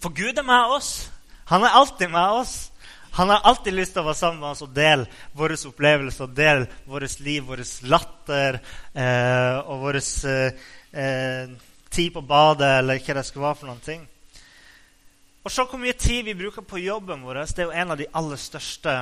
For 0.00 0.14
Gud 0.16 0.38
er 0.38 0.46
med 0.46 0.76
oss. 0.76 1.10
Han 1.50 1.64
er 1.66 1.76
alltid 1.76 2.10
med 2.10 2.40
oss. 2.40 2.70
Han 3.12 3.28
har 3.28 3.42
alltid 3.44 3.74
lyst 3.74 3.96
til 3.96 4.04
å 4.04 4.06
være 4.06 4.20
sammen 4.20 4.38
med 4.40 4.52
oss 4.52 4.62
og 4.62 4.70
dele 4.74 5.08
våre 5.36 5.56
opplevelser, 5.66 6.28
og 6.28 6.36
dele 6.36 6.68
vårt 6.86 7.18
liv, 7.20 7.42
vår 7.42 7.64
latter 7.90 8.60
eh, 8.94 9.56
og 9.64 9.82
vår 9.82 9.98
eh, 9.98 10.68
eh, 10.94 11.50
tid 11.90 12.14
på 12.14 12.22
badet, 12.22 12.70
eller 12.78 13.02
hva 13.02 13.16
det 13.18 13.26
skal 13.26 13.44
være 13.48 13.58
for 13.58 13.70
noen 13.72 13.82
ting. 13.82 14.06
Og 15.42 15.50
se 15.50 15.64
hvor 15.66 15.80
mye 15.82 15.96
tid 15.98 16.22
vi 16.28 16.36
bruker 16.38 16.62
på 16.62 16.78
jobben 16.84 17.24
vår. 17.26 17.42
Det 17.50 17.64
er 17.64 17.68
jo 17.70 17.78
en 17.82 17.96
av 17.96 17.98
de 17.98 18.06
aller 18.20 18.40
største 18.40 18.94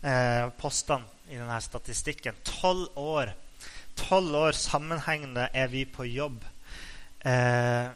eh, 0.00 0.46
postene 0.56 1.04
i 1.28 1.36
denne 1.36 1.58
statistikken. 1.60 2.38
Tolv 2.46 2.88
år. 2.96 3.34
Tolv 3.96 4.34
år 4.34 4.56
sammenhengende 4.56 5.48
er 5.52 5.66
vi 5.72 5.84
på 5.84 6.04
jobb. 6.04 6.44
Eh, 7.24 7.86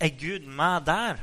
er 0.00 0.18
Gud 0.20 0.46
med 0.46 0.86
der? 0.86 1.20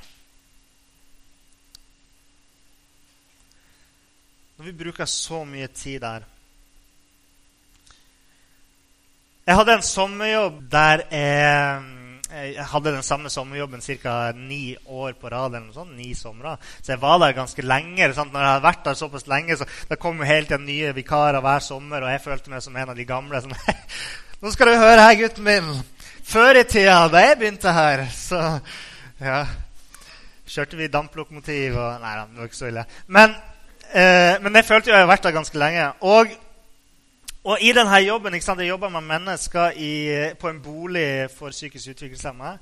Når 4.58 4.66
vi 4.66 4.74
bruker 4.84 5.06
så 5.06 5.44
mye 5.46 5.68
tid 5.68 6.00
der 6.01 6.25
Jeg 9.48 9.56
hadde 9.56 9.77
en 9.77 9.86
sommerjobb 9.86 10.63
der 10.72 11.01
jeg 11.08 11.84
jeg 12.27 12.65
hadde 12.72 12.91
den 12.91 13.05
samme 13.07 13.29
sommerjobben 13.31 13.81
ca. 13.81 14.31
ni 14.36 14.75
år 14.86 15.13
på 15.13 15.29
rad. 15.31 15.53
eller 15.55 15.67
noe 15.67 15.74
sånt, 15.74 15.96
ni 15.96 16.13
somre. 16.13 16.57
Så 16.81 16.91
jeg 16.91 17.01
var 17.01 17.19
der 17.19 17.36
ganske 17.38 17.62
lenge. 17.62 18.13
Sant? 18.13 18.34
Når 18.34 18.41
jeg 18.41 18.51
hadde 18.51 18.63
vært 18.67 18.86
der 18.86 18.98
såpass 19.00 19.27
lenge, 19.27 19.57
så 19.57 19.65
det 19.89 20.00
kom 20.00 20.17
jo 20.19 20.27
hele 20.27 20.46
tiden 20.46 20.65
nye 20.67 20.93
vikarer 20.96 21.39
hver 21.41 21.63
sommer, 21.63 22.03
og 22.03 22.12
jeg 22.12 22.22
følte 22.22 22.51
meg 22.51 22.63
som 22.63 22.75
en 22.75 22.89
av 22.89 22.98
de 22.98 23.05
gamle. 23.07 23.41
Sånn, 23.41 23.55
Nå 24.41 24.51
skal 24.51 24.74
du 24.74 24.75
høre 24.75 25.05
her, 25.05 25.15
gutten 25.22 25.48
min. 25.48 25.69
Før 26.27 26.60
i 26.60 26.65
tida, 26.67 27.05
da 27.07 27.24
jeg 27.24 27.38
begynte 27.39 27.72
her, 27.72 28.03
så 28.12 28.41
ja, 29.24 29.46
kjørte 30.48 30.79
vi 30.79 30.89
damplokomotiv 30.91 31.77
og 31.79 32.01
Nei 32.03 32.17
det 32.19 32.41
var 32.41 32.50
ikke 32.50 32.60
så 32.60 32.67
ille. 32.67 32.84
Men, 33.07 33.38
eh, 33.93 34.36
men 34.43 34.60
jeg 34.60 34.67
følte 34.67 34.91
jo 34.91 34.98
jeg 34.98 35.00
hadde 35.00 35.13
vært 35.13 35.24
der 35.29 35.38
ganske 35.39 35.63
lenge. 35.63 35.88
Og 36.03 36.36
og 37.48 37.62
i 37.63 37.70
denne 37.72 38.01
jobben 38.04 38.36
ikke 38.36 38.46
sant, 38.46 38.60
Jeg 38.60 38.74
jobber 38.74 38.89
med 38.92 39.06
mennesker 39.08 39.77
i, 39.80 39.92
på 40.36 40.50
en 40.50 40.60
bolig 40.62 41.30
for 41.32 41.56
psykisk 41.56 41.94
utviklingshemmede. 41.94 42.58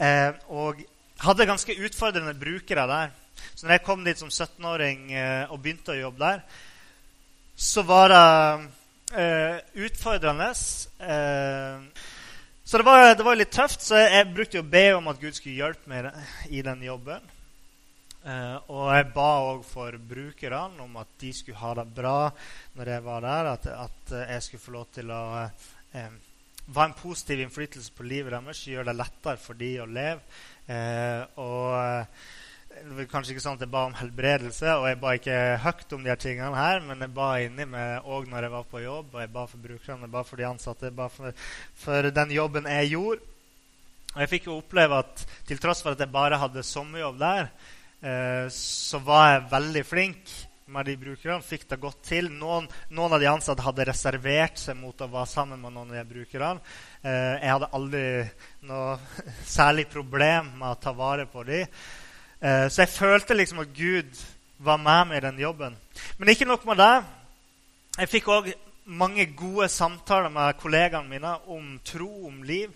Eh, 0.00 0.32
og 0.50 0.80
hadde 1.22 1.46
ganske 1.46 1.76
utfordrende 1.86 2.34
brukere 2.34 2.86
der. 2.90 3.12
Så 3.54 3.66
når 3.66 3.76
jeg 3.76 3.84
kom 3.86 4.04
dit 4.04 4.18
som 4.18 4.28
17-åring 4.28 5.12
eh, 5.12 5.52
og 5.52 5.60
begynte 5.62 5.94
å 5.94 6.00
jobbe 6.00 6.24
der, 6.24 6.42
så 7.54 7.84
var 7.86 8.10
det 8.10 8.24
eh, 9.22 9.86
utfordrende. 9.86 10.50
Eh, 10.50 12.10
så 12.64 12.80
det 12.80 12.86
var, 12.88 13.14
det 13.14 13.24
var, 13.24 13.38
litt 13.38 13.54
tøft, 13.54 13.86
så 13.86 14.02
jeg, 14.02 14.32
brukte 14.34 14.64
å 14.64 14.66
be 14.66 14.86
om 14.96 15.12
at 15.12 15.22
Gud 15.22 15.38
skulle 15.38 15.60
hjelpe 15.60 15.90
meg 15.90 16.10
i 16.50 16.64
den 16.64 16.82
jobben. 16.82 17.33
Uh, 18.24 18.56
og 18.72 18.86
jeg 18.96 19.08
ba 19.12 19.30
òg 19.50 19.64
for 19.68 19.96
brukerne 20.00 20.80
om 20.80 20.94
at 20.96 21.10
de 21.20 21.32
skulle 21.36 21.60
ha 21.60 21.74
det 21.76 21.84
bra 21.92 22.30
når 22.76 22.90
jeg 22.94 23.04
var 23.04 23.26
der. 23.26 23.50
At, 23.52 23.66
at 23.68 24.14
jeg 24.22 24.46
skulle 24.46 24.64
få 24.64 24.76
lov 24.78 24.86
til 24.96 25.12
å 25.12 25.24
uh, 25.44 26.06
være 26.64 26.86
en 26.88 26.96
positiv 26.96 27.42
innflytelse 27.44 27.92
på 27.92 28.06
livet 28.08 28.32
deres. 28.32 28.64
Gjøre 28.64 28.88
det 28.88 28.96
lettere 29.02 29.42
for 29.42 29.60
de 29.60 29.74
å 29.84 29.90
leve. 29.90 30.24
Uh, 30.64 31.20
og 31.44 32.16
det 32.74 32.96
var 32.96 33.10
kanskje 33.12 33.34
ikke 33.34 33.44
sånn 33.44 33.58
at 33.58 33.62
jeg 33.66 33.72
ba 33.74 33.84
om 33.86 33.94
helbredelse, 33.98 34.72
og 34.80 34.88
jeg 34.88 34.98
ba 35.02 35.12
ikke 35.14 35.36
høyt 35.62 35.92
om 35.94 36.02
de 36.02 36.10
her 36.10 36.18
tingene 36.20 36.58
her, 36.58 36.80
men 36.82 37.04
jeg 37.04 37.12
ba 37.14 37.28
inni 37.44 37.66
meg 37.70 38.08
òg 38.10 38.26
når 38.30 38.48
jeg 38.48 38.54
var 38.54 38.66
på 38.72 38.82
jobb, 38.82 39.12
og 39.12 39.22
jeg 39.22 39.32
ba 39.36 39.44
for 39.50 39.68
brukerne, 39.68 40.08
jeg 40.08 40.14
ba 40.16 40.24
for 40.26 40.40
de 40.40 40.48
ansatte, 40.48 40.88
jeg 40.88 40.96
ba 40.98 41.06
for, 41.12 41.46
for 41.84 42.10
den 42.16 42.34
jobben 42.34 42.66
jeg 42.72 42.90
gjorde. 42.96 43.30
Og 44.14 44.20
jeg 44.22 44.30
fikk 44.30 44.48
jo 44.48 44.58
oppleve 44.58 44.98
at 45.02 45.24
til 45.46 45.62
tross 45.62 45.82
for 45.82 45.94
at 45.94 46.02
jeg 46.02 46.14
bare 46.14 46.38
hadde 46.38 46.66
sommerjobb 46.66 47.18
der, 47.22 47.48
Eh, 48.04 48.48
så 48.52 48.98
var 49.00 49.30
jeg 49.30 49.46
veldig 49.48 49.82
flink 49.88 50.32
med 50.74 50.84
de 50.90 50.96
brukerne. 51.00 51.40
Fikk 51.44 51.64
det 51.70 51.80
godt 51.80 52.02
til. 52.04 52.28
Noen, 52.28 52.66
noen, 52.92 53.14
av 53.16 53.22
de 53.22 53.30
ansatte 53.30 53.64
hadde 53.64 53.86
reservert 53.88 54.60
seg 54.60 54.76
mot 54.76 55.00
å 55.00 55.08
være 55.08 55.30
sammen 55.30 55.62
med 55.62 55.72
noen 55.72 55.94
av 55.94 56.02
de 56.02 56.04
brukerne. 56.10 56.60
Eh, 57.00 57.38
jeg 57.40 57.52
hadde 57.54 57.70
aldri 57.78 58.04
noe 58.68 58.98
særlig 59.56 59.86
problem 59.92 60.52
med 60.58 60.74
å 60.74 60.80
ta 60.84 60.92
vare 60.96 61.24
på 61.30 61.46
dem. 61.48 61.64
Eh, 62.44 62.66
så 62.68 62.84
jeg 62.84 62.92
følte 62.92 63.38
liksom 63.38 63.64
at 63.64 63.72
Gud 63.72 64.20
var 64.64 64.82
med 64.84 65.08
meg 65.08 65.22
i 65.22 65.24
den 65.24 65.40
jobben. 65.40 65.80
Men 66.18 66.34
ikke 66.34 66.48
nok 66.48 66.68
med 66.68 66.82
det. 66.84 66.92
Jeg 68.02 68.12
fikk 68.18 68.30
òg 68.34 68.52
mange 68.84 69.24
gode 69.32 69.70
samtaler 69.72 70.28
med 70.28 70.58
kollegaene 70.60 71.08
mine 71.08 71.38
om 71.48 71.78
tro, 71.88 72.10
om 72.28 72.42
liv. 72.44 72.68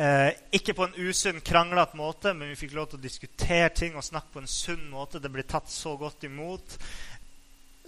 Eh, 0.00 0.32
ikke 0.56 0.72
på 0.72 0.86
en 0.86 0.94
usunn, 0.96 1.42
kranglete 1.44 1.98
måte, 2.00 2.32
men 2.32 2.48
vi 2.48 2.56
fikk 2.62 2.72
lov 2.76 2.88
til 2.88 3.00
å 3.00 3.02
diskutere 3.02 3.68
ting 3.76 3.96
og 3.96 4.04
snakke 4.06 4.32
på 4.32 4.40
en 4.40 4.48
sunn 4.48 4.86
måte. 4.90 5.20
Det 5.20 5.30
ble 5.32 5.44
tatt 5.44 5.68
så 5.70 5.96
godt 6.00 6.24
imot. 6.24 6.76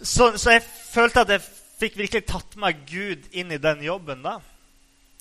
Så, 0.02 0.34
så 0.37 0.56
jeg 0.56 0.64
følte 0.66 1.25
at 1.25 1.32
jeg 1.32 1.44
fikk 1.80 1.96
virkelig 2.02 2.26
tatt 2.28 2.56
meg 2.61 2.82
Gud 2.90 3.25
inn 3.32 3.54
i 3.54 3.61
den 3.62 3.84
jobben. 3.87 4.20
da. 4.25 4.37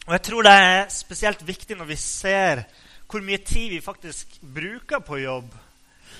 Og 0.07 0.15
jeg 0.17 0.25
tror 0.27 0.43
det 0.43 0.55
er 0.59 0.89
spesielt 0.91 1.45
viktig 1.47 1.77
når 1.79 1.93
vi 1.93 1.99
ser 1.99 2.65
hvor 3.07 3.21
mye 3.23 3.37
tid 3.45 3.69
vi 3.69 3.83
faktisk 3.83 4.39
bruker 4.41 5.03
på 5.05 5.21
jobb. 5.21 5.51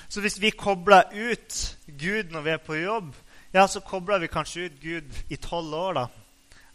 Så 0.08 0.22
hvis 0.22 0.38
vi 0.40 0.52
kobler 0.54 1.10
ut 1.10 1.56
Gud 1.86 2.30
når 2.30 2.44
vi 2.46 2.52
er 2.54 2.62
på 2.62 2.76
jobb, 2.78 3.10
ja, 3.54 3.66
så 3.66 3.82
kobler 3.82 4.22
vi 4.22 4.30
kanskje 4.30 4.68
ut 4.68 4.80
Gud 4.80 5.18
i 5.28 5.36
tolv 5.36 5.74
år 5.74 5.98
da, 5.98 6.06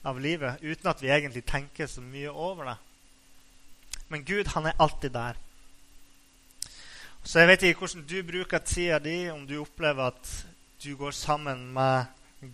av 0.03 0.19
livet 0.19 0.61
uten 0.61 0.91
at 0.91 1.01
vi 1.01 1.11
egentlig 1.11 1.45
tenker 1.47 1.87
så 1.87 2.03
mye 2.03 2.31
over 2.31 2.69
det. 2.69 2.77
Men 4.09 4.25
Gud, 4.25 4.47
han 4.53 4.65
er 4.65 4.77
alltid 4.79 5.09
der. 5.13 5.37
Så 7.23 7.39
jeg 7.39 7.47
vet 7.47 7.61
ikke 7.61 7.85
hvordan 7.85 8.05
du 8.09 8.31
bruker 8.31 8.63
tida 8.65 8.97
di, 8.99 9.29
om 9.29 9.47
du 9.47 9.59
opplever 9.61 10.09
at 10.09 10.31
du 10.83 10.95
går 10.97 11.11
sammen 11.11 11.67
med 11.73 12.05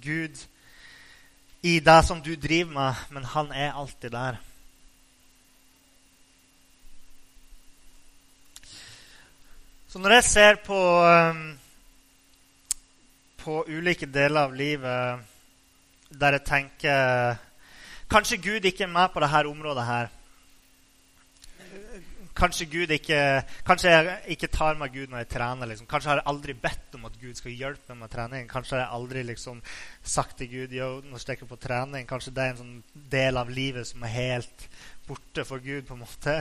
Gud 0.03 0.41
i 1.63 1.79
det 1.79 2.01
som 2.05 2.21
du 2.21 2.35
driver 2.35 2.73
med, 2.73 2.93
men 3.09 3.23
han 3.23 3.51
er 3.51 3.73
alltid 3.73 4.09
der. 4.09 4.35
Så 9.87 9.99
når 9.99 10.09
jeg 10.09 10.23
ser 10.23 10.55
på, 10.65 10.79
um, 11.07 11.59
på 13.37 13.63
ulike 13.67 14.05
deler 14.05 14.41
av 14.41 14.53
livet 14.53 15.23
der 16.19 16.35
jeg 16.35 16.43
tenker 16.45 17.37
Kanskje 18.11 18.37
Gud 18.37 18.67
ikke 18.67 18.83
er 18.83 18.91
med 18.91 19.09
på 19.13 19.23
dette 19.23 19.47
området 19.47 19.85
her. 19.85 20.11
Kanskje, 22.35 22.65
Gud 22.67 22.91
ikke, 22.91 23.17
kanskje 23.63 23.91
jeg 23.93 24.15
ikke 24.35 24.49
tar 24.51 24.75
meg 24.79 24.91
Gud 24.91 25.11
når 25.11 25.21
jeg 25.23 25.29
trener. 25.31 25.69
Liksom. 25.71 25.87
Kanskje 25.87 26.11
har 26.11 26.19
jeg 26.19 26.27
aldri 26.33 26.55
bedt 26.65 26.97
om 26.97 27.05
at 27.07 27.15
Gud 27.21 27.37
skal 27.39 27.55
hjelpe 27.55 27.93
meg 27.93 28.01
med 28.01 28.11
trening. 28.11 28.49
Kanskje 28.51 28.75
har 28.75 28.83
jeg 28.83 28.95
aldri 28.97 29.23
liksom, 29.29 29.61
sagt 30.03 30.35
til 30.41 30.51
Gud 30.51 30.75
jo, 30.75 30.89
nå 31.07 31.21
stikker 31.21 31.47
jeg 31.47 31.53
på 31.53 31.61
trening. 31.63 32.09
Kanskje 32.09 32.33
det 32.35 32.43
er 32.43 32.51
en 32.53 32.59
sånn 32.59 33.07
del 33.13 33.39
av 33.39 33.53
livet 33.55 33.87
som 33.87 34.03
er 34.03 34.13
helt 34.17 34.67
borte 35.07 35.47
for 35.47 35.63
Gud. 35.63 35.85
på 35.87 35.95
en 35.95 36.03
måte. 36.03 36.35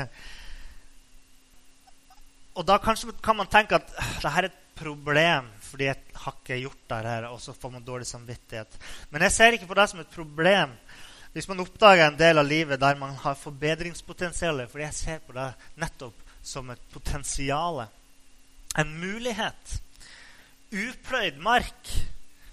Og 2.54 2.66
da 2.66 2.78
kanskje 2.82 3.14
kan 3.22 3.38
man 3.38 3.50
tenke 3.50 3.78
at 3.78 3.94
det 4.22 4.34
her 4.34 4.48
er 4.48 4.50
et 4.50 4.60
problem 4.74 5.50
fordi 5.64 5.88
jeg 5.88 6.18
har 6.22 6.36
ikke 6.38 6.60
gjort 6.60 6.84
det 6.90 6.98
her, 7.06 7.24
og 7.30 7.40
så 7.42 7.54
får 7.54 7.70
man 7.72 7.86
dårlig 7.86 8.06
samvittighet. 8.06 8.76
Men 9.10 9.24
jeg 9.26 9.34
ser 9.34 9.56
ikke 9.56 9.66
på 9.70 9.78
det 9.78 9.88
som 9.90 10.02
et 10.02 10.14
problem. 10.14 10.74
Hvis 11.34 11.48
man 11.50 11.64
oppdager 11.64 12.06
en 12.06 12.18
del 12.18 12.38
av 12.38 12.46
livet 12.46 12.78
der 12.78 12.94
man 12.94 13.16
har 13.18 13.34
forbedringspotensial 13.34 14.60
For 14.70 14.84
jeg 14.84 14.94
ser 14.94 15.22
på 15.26 15.34
det 15.34 15.48
nettopp 15.82 16.20
som 16.44 16.68
et 16.70 16.82
potensial. 16.92 17.80
En 18.78 18.92
mulighet. 19.00 19.78
Upløyd 20.70 21.40
mark. 21.42 21.90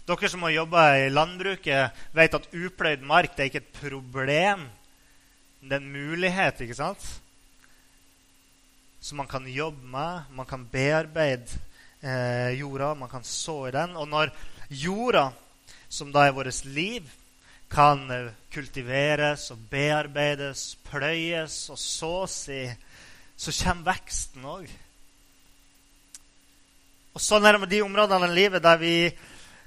Dere 0.10 0.32
som 0.34 0.48
har 0.48 0.56
jobba 0.56 0.86
i 0.98 1.12
landbruket, 1.12 2.02
vet 2.16 2.40
at 2.40 2.50
upløyd 2.56 3.06
mark 3.06 3.36
det 3.36 3.44
er 3.44 3.52
ikke 3.52 3.62
et 3.62 3.78
problem. 3.78 4.66
Det 5.62 5.78
er 5.78 5.84
en 5.84 5.94
mulighet, 5.94 6.66
ikke 6.66 6.80
sant? 6.80 7.06
Som 8.98 9.22
man 9.22 9.30
kan 9.30 9.46
jobbe 9.46 9.86
med, 9.94 10.26
man 10.34 10.50
kan 10.50 10.66
bearbeide 10.66 11.60
eh, 12.02 12.58
jorda, 12.58 12.96
man 12.98 13.12
kan 13.14 13.24
så 13.28 13.68
i 13.68 13.76
den. 13.78 13.94
Og 13.94 14.10
når 14.10 14.34
jorda, 14.74 15.30
som 15.90 16.10
da 16.14 16.26
er 16.26 16.34
vårt 16.34 16.66
liv, 16.66 17.06
kan 17.72 18.04
eh, 18.12 18.32
kultiveres 18.54 19.48
og 19.54 19.66
bearbeides, 19.72 20.76
pløyes 20.90 21.58
og 21.72 21.80
sås 21.80 22.38
i, 22.52 22.64
så 23.40 23.54
kommer 23.64 23.94
veksten 23.94 24.46
òg. 24.46 24.72
Og 27.12 27.24
sånn 27.24 27.46
er 27.48 27.56
det 27.56 27.64
med 27.64 27.72
de 27.72 27.82
områdene 27.84 28.30
i 28.30 28.36
livet 28.36 28.64
der 28.64 28.78
vi 28.80 28.96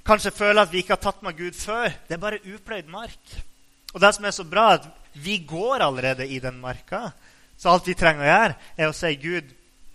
kanskje 0.04 0.32
føler 0.32 0.62
at 0.64 0.72
vi 0.72 0.84
ikke 0.84 0.96
har 0.96 1.02
tatt 1.04 1.24
med 1.24 1.36
Gud 1.36 1.56
før. 1.56 1.90
Det 2.08 2.16
er 2.16 2.22
bare 2.22 2.44
upløyd 2.44 2.88
mark. 2.92 3.34
Og 3.94 4.00
det 4.02 4.12
som 4.16 4.24
er 4.24 4.34
så 4.34 4.46
bra, 4.48 4.70
er 4.70 4.80
at 4.80 4.88
vi 5.14 5.38
går 5.46 5.84
allerede 5.84 6.26
i 6.26 6.40
den 6.42 6.56
marka. 6.60 7.10
Så 7.56 7.70
alt 7.70 7.86
vi 7.86 7.94
trenger 7.96 8.24
å 8.24 8.30
gjøre, 8.30 8.56
er 8.76 8.90
å 8.90 8.96
si 8.96 9.12
Gud, 9.22 9.52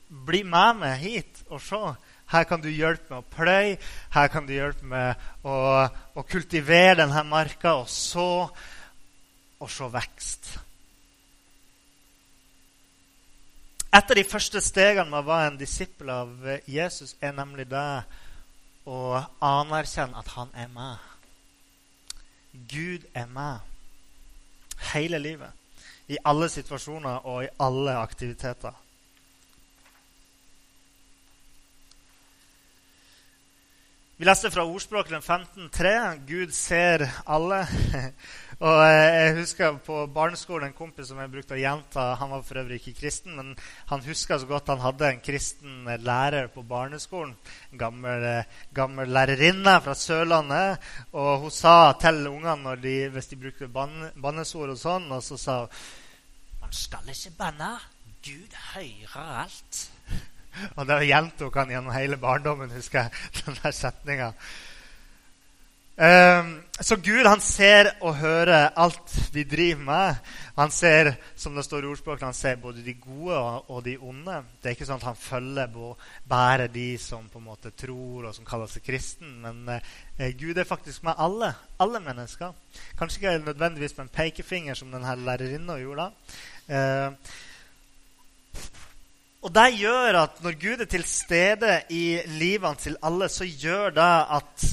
bli 0.09 0.43
med 0.47 0.79
meg 0.79 1.01
hit 1.01 1.41
og 1.49 1.61
se. 1.61 1.81
Her 2.29 2.45
kan 2.45 2.61
du 2.61 2.69
hjelpe 2.69 3.09
med 3.09 3.23
å 3.23 3.29
pløye, 3.33 3.77
her 4.13 4.27
kan 4.29 4.45
du 4.45 4.53
hjelpe 4.53 4.85
med 4.85 5.29
å, 5.41 5.55
å 5.89 6.25
kultivere 6.29 6.99
denne 7.01 7.23
marka 7.25 7.79
og 7.81 7.89
så 7.89 8.31
og 9.59 9.71
se 9.71 9.87
vekst. 9.91 10.51
Et 13.89 14.11
av 14.11 14.15
de 14.15 14.23
første 14.23 14.61
stegene 14.61 15.09
med 15.09 15.23
å 15.23 15.27
være 15.31 15.47
en 15.49 15.57
disippel 15.57 16.11
av 16.13 16.49
Jesus 16.69 17.15
er 17.25 17.33
nemlig 17.33 17.65
det 17.71 17.87
å 18.85 18.99
anerkjenne 19.41 20.21
at 20.21 20.29
han 20.35 20.53
er 20.53 20.69
med. 20.69 21.01
Gud 22.69 23.09
er 23.17 23.25
med 23.33 23.65
hele 24.93 25.17
livet. 25.19 25.49
I 26.09 26.21
alle 26.25 26.49
situasjoner 26.49 27.25
og 27.25 27.43
i 27.43 27.51
alle 27.61 27.97
aktiviteter. 27.97 28.73
Vi 34.19 34.25
leste 34.27 34.49
fra 34.51 34.65
Ordspråkene 34.67 35.21
15.3. 35.23 35.91
Gud 36.27 36.51
ser 36.51 37.05
alle. 37.23 37.61
og 38.67 38.79
Jeg 38.83 39.35
husker 39.37 39.77
på 39.85 39.99
barneskolen 40.11 40.67
en 40.67 40.73
kompis 40.75 41.07
som 41.07 41.21
jeg 41.23 41.31
brukte 41.31 41.55
å 41.55 41.59
gjenta. 41.61 42.17
Han 42.19 42.33
var 42.33 42.41
for 42.43 42.59
øvrig 42.59 42.81
ikke 42.81 42.97
kristen, 42.97 43.37
men 43.37 43.53
han 43.87 44.01
huska 44.03 44.35
så 44.41 44.49
godt 44.49 44.73
han 44.73 44.81
hadde 44.83 45.07
en 45.07 45.21
kristen 45.23 45.87
lærer 46.03 46.49
på 46.51 46.65
barneskolen. 46.67 47.31
En 47.71 47.79
gammel, 47.79 48.25
gammel 48.75 49.07
lærerinne 49.07 49.77
fra 49.85 49.95
Sørlandet. 49.95 50.83
Og 51.15 51.45
hun 51.45 51.53
sa 51.55 51.93
til 52.03 52.27
ungene 52.27 52.73
de, 52.83 52.97
hvis 53.13 53.31
de 53.31 53.39
brukte 53.39 53.71
bannesord 53.71 54.73
og 54.75 54.81
sånn, 54.83 55.07
og 55.15 55.23
så 55.23 55.39
sa 55.39 55.55
hun 55.61 55.79
Man 56.59 56.75
skal 56.75 57.07
ikke 57.15 57.37
banne. 57.39 57.71
Gud 58.19 58.59
hører 58.73 59.31
alt. 59.45 59.85
Og 60.75 60.87
det 60.87 61.03
gjentok 61.07 61.61
han 61.61 61.71
gjennom 61.73 61.95
hele 61.95 62.17
barndommen, 62.19 62.71
husker 62.73 63.05
jeg. 63.05 63.11
den 63.45 63.61
der 63.63 63.75
setninga. 63.75 64.33
Um, 65.99 66.53
så 66.79 66.95
Gud 66.95 67.27
han 67.27 67.41
ser 67.43 67.89
og 67.99 68.13
hører 68.21 68.69
alt 68.79 69.11
vi 69.33 69.43
driver 69.43 69.81
med. 69.83 70.29
Han 70.55 70.71
ser 70.71 71.09
som 71.35 71.57
det 71.57 71.65
står 71.65 71.83
i 71.83 71.89
ordspråket, 71.89 72.23
han 72.23 72.37
ser 72.37 72.61
både 72.61 72.85
de 72.85 72.93
gode 72.93 73.35
og 73.67 73.81
de 73.83 73.97
onde. 73.99 74.37
Det 74.61 74.69
er 74.69 74.77
ikke 74.77 74.87
sånn 74.87 75.01
at 75.01 75.09
han 75.09 75.19
følger 75.19 75.75
bare 76.23 76.69
de 76.71 76.93
som 77.03 77.27
på 77.27 77.41
en 77.41 77.49
måte 77.49 77.73
tror 77.75 78.29
og 78.29 78.37
som 78.37 78.47
kaller 78.47 78.71
seg 78.71 78.85
kristen. 78.87 79.41
Men 79.43 79.59
uh, 79.67 80.29
Gud 80.39 80.55
er 80.55 80.69
faktisk 80.69 81.03
med 81.03 81.19
alle. 81.19 81.51
Alle 81.83 81.99
mennesker. 82.07 82.55
Kanskje 82.95 83.19
ikke 83.19 83.35
nødvendigvis 83.49 83.97
med 83.97 84.07
en 84.07 84.15
pekefinger, 84.21 84.79
som 84.79 84.95
denne 84.95 85.19
lærerinna 85.19 85.81
gjorde. 85.83 86.07
da. 86.69 87.11
Og 89.39 89.53
det 89.55 89.79
gjør 89.79 90.17
at 90.19 90.41
når 90.43 90.57
Gud 90.59 90.81
er 90.83 90.89
til 90.91 91.05
stede 91.07 91.81
i 91.95 92.19
livene 92.27 92.75
til 92.75 92.97
alle, 93.03 93.29
så 93.31 93.47
gjør 93.47 93.93
det 93.95 94.13
at 94.35 94.65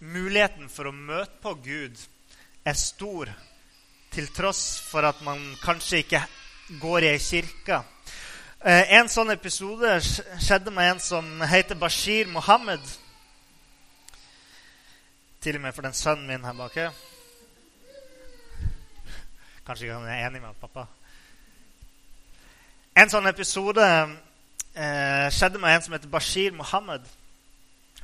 muligheten 0.00 0.68
for 0.68 0.90
å 0.90 0.94
møte 0.94 1.40
på 1.42 1.54
Gud 1.64 2.02
er 2.68 2.76
stor, 2.76 3.30
til 4.12 4.28
tross 4.36 4.80
for 4.84 5.08
at 5.08 5.20
man 5.24 5.40
kanskje 5.62 6.02
ikke 6.02 6.20
går 6.80 7.06
i 7.06 7.10
ei 7.14 7.22
kirke. 7.22 7.80
Eh, 8.60 8.92
en 8.98 9.08
sånn 9.08 9.32
episode 9.32 9.96
skjedde 10.02 10.72
med 10.74 10.92
en 10.92 11.00
som 11.00 11.42
heter 11.48 11.78
Bashir 11.78 12.28
Mohammed. 12.28 12.84
Til 15.40 15.56
og 15.56 15.64
med 15.64 15.76
for 15.76 15.86
den 15.86 15.96
sønnen 15.96 16.28
min 16.28 16.44
her 16.44 16.56
bak. 16.60 16.76
Kanskje 19.64 19.88
ikke 19.88 19.96
han 19.96 20.08
er 20.10 20.26
enig 20.26 20.44
med 20.44 20.60
pappa. 20.60 20.88
En 22.98 23.06
sånn 23.06 23.28
episode 23.30 23.84
eh, 23.86 25.26
skjedde 25.30 25.60
med 25.62 25.70
en 25.70 25.82
som 25.84 25.92
heter 25.94 26.10
Bashir 26.10 26.54
Mohammed. 26.56 27.04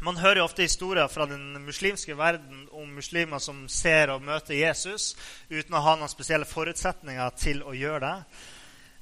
Man 0.06 0.20
hører 0.20 0.38
jo 0.38 0.44
ofte 0.44 0.62
historier 0.62 1.08
fra 1.10 1.26
den 1.26 1.56
muslimske 1.64 2.14
verden 2.14 2.68
om 2.70 2.92
muslimer 2.94 3.42
som 3.42 3.64
ser 3.66 4.12
og 4.14 4.22
møter 4.22 4.54
Jesus 4.54 5.16
uten 5.50 5.74
å 5.74 5.82
ha 5.82 5.96
noen 5.98 6.12
spesielle 6.12 6.46
forutsetninger 6.46 7.34
til 7.40 7.64
å 7.66 7.74
gjøre 7.74 8.04
det. 8.04 8.44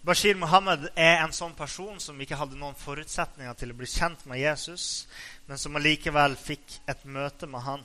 Bashir 0.08 0.40
Mohammed 0.40 0.88
er 0.96 1.26
en 1.26 1.36
sånn 1.36 1.52
person 1.58 2.00
som 2.00 2.24
ikke 2.24 2.40
hadde 2.40 2.56
noen 2.56 2.78
forutsetninger 2.80 3.60
til 3.60 3.74
å 3.74 3.78
bli 3.82 3.92
kjent 3.92 4.24
med 4.30 4.40
Jesus, 4.40 5.10
men 5.44 5.60
som 5.60 5.76
allikevel 5.76 6.40
fikk 6.40 6.78
et 6.88 7.04
møte 7.04 7.50
med 7.52 7.68
han. 7.68 7.84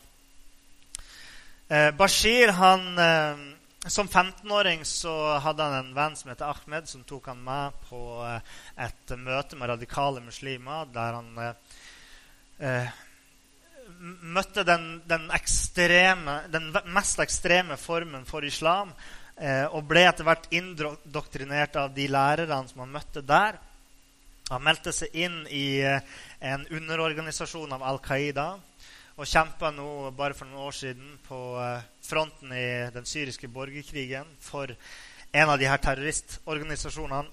Eh, 1.68 1.92
Bashir 2.00 2.56
han 2.56 2.88
eh, 3.04 3.48
som 3.88 4.08
15-åring 4.08 4.86
så 4.86 5.14
hadde 5.44 5.64
han 5.64 5.76
en 5.80 5.94
venn 5.96 6.16
som 6.16 6.32
heter 6.32 6.50
Ahmed, 6.50 6.88
som 6.88 7.04
tok 7.08 7.30
han 7.32 7.44
med 7.44 7.76
på 7.90 8.00
eh, 8.28 8.56
et 8.86 9.14
møte 9.20 9.60
med 9.60 9.72
radikale 9.74 10.24
muslimer, 10.24 10.88
der 10.94 11.18
han 11.20 11.30
eh, 11.44 12.90
møtte 14.38 14.64
den, 14.68 15.02
den, 15.08 15.30
ekstreme, 15.36 16.42
den, 16.52 16.72
mest 16.94 17.20
ekstreme 17.24 17.78
formen 17.80 18.26
for 18.28 18.46
islam. 18.46 18.92
Eh, 19.38 19.66
og 19.70 19.86
ble 19.86 20.08
etter 20.10 20.26
hvert 20.26 20.48
indoktrinert 20.56 21.78
av 21.78 21.92
de 21.94 22.08
lærerne 22.10 22.64
som 22.72 22.82
han 22.84 22.96
møtte 22.96 23.22
der. 23.22 23.60
Han 24.50 24.64
meldte 24.64 24.94
seg 24.96 25.14
inn 25.14 25.44
i 25.54 25.80
eh, 25.86 26.02
en 26.42 26.66
underorganisasjon 26.74 27.76
av 27.78 27.86
Al 27.86 28.02
Qaida 28.04 28.56
og 29.18 29.26
kjempa 29.26 29.72
nå 29.74 30.12
bare 30.14 30.36
for 30.38 30.46
noen 30.46 30.68
år 30.68 30.76
siden 30.78 31.16
på 31.26 31.38
eh, 31.58 31.86
fronten 32.06 32.52
i 32.54 32.68
den 32.94 33.08
syriske 33.10 33.50
borgerkrigen 33.50 34.30
for 34.40 34.70
en 34.70 35.50
av 35.50 35.58
de 35.58 35.66
her 35.66 35.82
terroristorganisasjonene. 35.82 37.26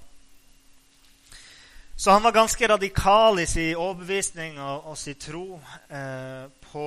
Så 1.97 2.11
han 2.11 2.25
var 2.25 2.33
ganske 2.35 2.69
radikal 2.69 3.39
i 3.39 3.47
sin 3.47 3.77
overbevisning 3.77 4.57
og, 4.59 4.89
og 4.91 4.97
sin 4.99 5.21
tro 5.21 5.61
eh, 5.93 6.49
på, 6.73 6.87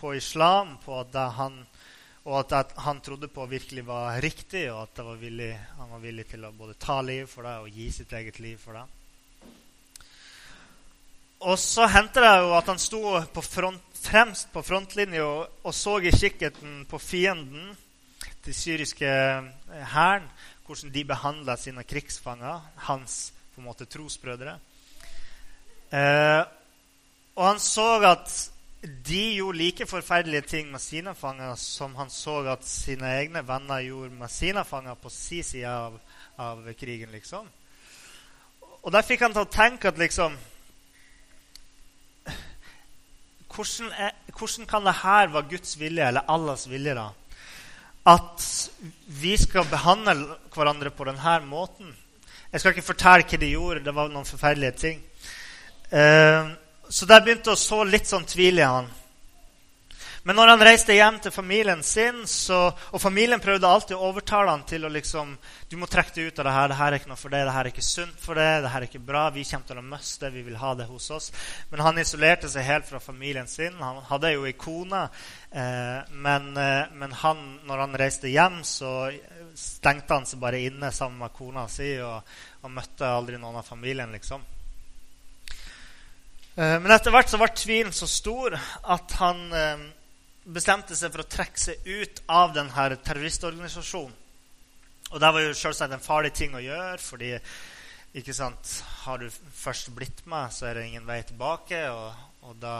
på, 0.00 0.14
islam, 0.16 0.76
på 0.84 0.94
at 1.02 1.18
han, 1.36 1.58
og 2.22 2.38
at, 2.44 2.54
at, 2.62 2.78
han 2.86 3.02
trodde 3.04 3.28
på 3.28 3.44
virkelig 3.50 3.84
var 3.90 4.22
riktig, 4.22 4.70
og 4.72 4.86
at 4.86 5.02
var 5.04 5.18
villig, 5.20 5.50
han 5.76 5.92
var 5.92 6.06
villig 6.06 6.30
til 6.30 6.46
å 6.46 6.54
både 6.54 6.78
ta 6.80 7.02
liv 7.02 7.26
for 7.28 7.44
det 7.44 7.58
og 7.58 7.76
gi 7.82 7.90
sitt 7.98 8.14
eget 8.16 8.38
liv 8.40 8.56
for 8.62 8.78
det. 8.78 8.86
Og 11.40 11.56
så 11.58 11.86
hendte 11.88 12.20
det 12.20 12.32
jo 12.42 12.52
at 12.52 12.66
han 12.68 12.80
sto 12.80 13.00
på 13.32 13.42
front, 13.44 13.80
fremst 13.96 14.50
på 14.52 14.60
frontlinja 14.64 15.24
og, 15.24 15.72
så 15.72 15.96
i 16.04 16.12
kikkerten 16.12 16.84
på 16.88 17.00
fienden, 17.00 17.70
den 18.44 18.56
syriske 18.56 19.08
eh, 19.08 19.84
hæren, 19.94 20.28
hvordan 20.66 20.92
de 20.92 21.04
behandla 21.04 21.56
sine 21.56 21.84
krigsfanger, 21.84 22.60
hans 22.88 23.32
på 23.54 23.60
en 23.60 23.68
måte 23.70 23.88
trosbrødre. 23.88 24.58
Eh, 25.92 26.42
og 27.36 27.46
han 27.46 27.60
så 27.60 27.88
at 28.04 28.36
de 29.08 29.22
gjorde 29.36 29.58
like 29.58 29.86
forferdelige 29.86 30.40
ting 30.40 30.70
med 30.70 30.80
sine 30.80 31.14
fanger 31.14 31.54
som 31.54 31.96
han 31.96 32.10
så 32.10 32.38
at 32.52 32.68
sine 32.68 33.16
egne 33.16 33.42
venner 33.48 33.80
gjorde 33.84 34.12
med 34.12 34.28
sine 34.28 34.64
fanger 34.64 34.94
på 34.94 35.08
sin 35.08 35.44
side 35.44 35.68
av, 35.68 35.98
av 36.36 36.72
krigen. 36.76 37.10
liksom. 37.12 37.48
Og 38.82 38.92
der 38.92 39.04
fikk 39.04 39.24
han 39.24 39.32
til 39.32 39.44
å 39.44 39.52
tenke 39.52 39.88
at 39.88 39.98
liksom 40.00 40.36
hvordan, 43.54 43.92
er, 43.98 44.10
hvordan 44.38 44.66
kan 44.66 44.86
det 44.86 44.94
her 45.02 45.32
være 45.32 45.48
Guds 45.50 45.78
vilje, 45.80 46.06
eller 46.06 46.28
Allahs 46.28 46.68
vilje, 46.70 46.94
da? 46.94 47.08
At 48.06 48.70
vi 49.20 49.36
skal 49.36 49.68
behandle 49.70 50.14
hverandre 50.54 50.90
på 50.90 51.04
denne 51.04 51.40
måten. 51.46 51.90
Jeg 52.52 52.60
skal 52.60 52.74
ikke 52.74 52.86
fortelle 52.86 53.26
hva 53.26 53.40
de 53.40 53.50
gjorde. 53.50 53.84
Det 53.84 53.94
var 53.94 54.08
noen 54.08 54.26
forferdelige 54.26 54.72
ting. 54.72 55.02
Uh, 55.92 56.54
så 56.90 57.06
der 57.06 57.22
begynte 57.22 57.52
å 57.52 57.58
så 57.58 57.84
litt 57.84 58.08
sånn 58.08 58.26
tvil 58.26 58.58
i 58.58 58.66
han. 58.66 58.88
Men 60.22 60.36
når 60.36 60.50
han 60.52 60.62
reiste 60.64 60.92
hjem 60.92 61.16
til 61.24 61.32
familien 61.32 61.82
sin, 61.86 62.26
så, 62.28 62.58
og 62.68 63.00
familien 63.00 63.40
prøvde 63.40 63.68
alltid 63.68 63.96
å 63.96 64.10
overtale 64.10 64.52
han 64.52 64.66
til 64.68 64.84
å 64.84 64.92
liksom 64.92 65.32
Du 65.70 65.78
må 65.80 65.88
trekke 65.88 66.12
deg 66.16 66.28
ut 66.28 66.42
av 66.42 66.48
det 66.48 66.52
her. 66.56 66.68
Det 66.68 66.78
her 66.80 66.92
er 66.92 66.98
ikke 66.98 67.12
noe 67.12 67.20
for 67.20 67.32
det. 67.32 67.40
Det 67.46 67.54
her 67.54 67.64
er 67.64 67.70
ikke 67.70 67.86
sunt 67.86 68.20
for 68.20 68.40
det. 68.40 68.48
Det 68.60 68.72
her 68.72 68.82
er 68.82 68.88
ikke 68.90 69.02
bra. 69.10 69.24
Vi 69.32 69.46
kommer 69.48 69.70
til 69.70 69.80
å 69.80 69.86
miste. 69.86 70.32
Vi 70.34 70.42
vil 70.44 70.58
ha 70.60 70.74
det 70.76 70.88
hos 70.90 71.10
oss. 71.14 71.30
Men 71.70 71.84
han 71.86 72.02
isolerte 72.02 72.50
seg 72.52 72.66
helt 72.66 72.88
fra 72.90 73.00
familien 73.00 73.48
sin. 73.48 73.78
Han 73.80 74.02
hadde 74.10 74.34
jo 74.34 74.44
ei 74.50 74.56
kone. 74.58 75.06
Eh, 75.50 76.12
men, 76.12 76.50
eh, 76.58 76.90
men 76.92 77.16
han, 77.22 77.44
når 77.70 77.84
han 77.86 77.98
reiste 78.02 78.28
hjem, 78.28 78.60
så 78.66 78.94
stengte 79.56 80.14
han 80.14 80.26
seg 80.26 80.42
bare 80.42 80.60
inne 80.60 80.92
sammen 80.92 81.22
med 81.22 81.34
kona 81.36 81.68
si 81.70 81.94
og, 82.04 82.26
og 82.60 82.74
møtte 82.74 83.08
aldri 83.08 83.38
noen 83.40 83.60
av 83.62 83.66
familien, 83.66 84.12
liksom. 84.12 84.44
Eh, 86.56 86.76
men 86.82 86.90
etter 86.92 87.14
hvert 87.14 87.30
så 87.30 87.38
ble 87.40 87.48
tvilen 87.54 87.94
så 87.94 88.08
stor 88.10 88.56
at 88.58 89.16
han 89.20 89.42
eh, 89.54 89.88
bestemte 90.54 90.96
seg 90.98 91.12
for 91.12 91.24
å 91.24 91.30
trekke 91.30 91.60
seg 91.60 91.86
ut 91.86 92.22
av 92.30 92.54
denne 92.54 92.96
terroristorganisasjonen. 93.04 94.16
Og 95.10 95.18
det 95.18 95.30
var 95.34 95.42
jo 95.42 95.54
selvsagt 95.58 95.94
en 95.94 96.02
farlig 96.02 96.30
ting 96.38 96.52
å 96.54 96.62
gjøre, 96.62 96.98
fordi 97.02 97.32
ikke 98.20 98.34
sant, 98.34 98.76
har 99.04 99.18
du 99.18 99.26
først 99.30 99.90
blitt 99.94 100.22
med, 100.30 100.52
så 100.54 100.68
er 100.68 100.78
det 100.78 100.86
ingen 100.86 101.06
vei 101.06 101.20
tilbake. 101.26 101.82
Og, 101.90 102.46
og 102.46 102.56
da 102.62 102.76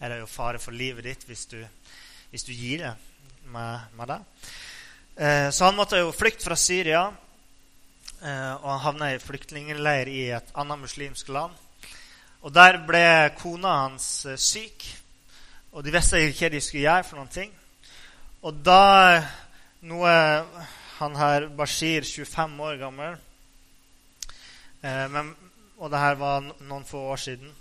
er 0.00 0.12
det 0.12 0.22
jo 0.22 0.30
fare 0.30 0.60
for 0.62 0.76
livet 0.76 1.04
ditt 1.04 1.24
hvis 1.28 1.46
du, 1.50 1.58
hvis 2.30 2.46
du 2.48 2.52
gir 2.52 2.84
det 2.84 2.94
med, 3.52 3.88
med 3.96 4.12
det. 4.12 4.18
Eh, 5.18 5.48
så 5.50 5.68
han 5.68 5.76
måtte 5.76 6.00
jo 6.00 6.12
flykte 6.14 6.46
fra 6.46 6.56
Syria, 6.56 7.06
eh, 8.22 8.52
og 8.54 8.68
han 8.70 8.84
havna 8.84 9.12
i 9.12 9.20
flyktningleir 9.22 10.08
i 10.12 10.22
et 10.36 10.52
annet 10.56 10.84
muslimsk 10.84 11.32
land. 11.34 11.56
Og 12.46 12.54
der 12.54 12.80
ble 12.86 13.04
kona 13.40 13.74
hans 13.82 14.08
eh, 14.28 14.38
syk, 14.40 14.84
og 15.72 15.84
de 15.84 15.92
visste 15.92 16.20
ikke 16.24 16.46
hva 16.46 16.52
de 16.54 16.60
skulle 16.64 16.86
gjøre 16.86 17.06
for 17.06 17.20
noen 17.20 17.32
ting. 17.32 17.52
Og 18.46 18.60
da 18.64 19.22
noe 19.88 20.12
Han 20.98 21.14
her, 21.14 21.46
Bashir, 21.54 22.02
25 22.02 22.60
år 22.66 22.78
gammel 22.80 23.12
eh, 24.82 25.04
men, 25.12 25.30
Og 25.78 25.90
det 25.92 26.00
her 26.02 26.16
var 26.18 26.42
noen 26.42 26.86
få 26.86 27.04
år 27.12 27.20
siden. 27.22 27.52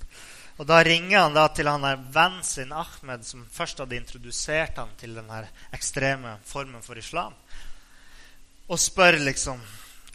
Og 0.58 0.66
Da 0.66 0.80
ringer 0.82 1.20
han 1.20 1.36
da 1.36 1.46
til 1.54 1.70
han 1.70 1.86
her 1.86 2.00
vennen 2.02 2.44
sin 2.44 2.74
Ahmed, 2.74 3.26
som 3.26 3.46
først 3.54 3.84
hadde 3.84 4.00
introdusert 4.00 4.80
ham 4.82 4.90
til 4.98 5.14
den 5.14 5.30
ekstreme 5.74 6.40
formen 6.46 6.82
for 6.82 6.98
islam, 6.98 7.36
og 8.68 8.80
spør 8.82 9.20
liksom 9.22 9.62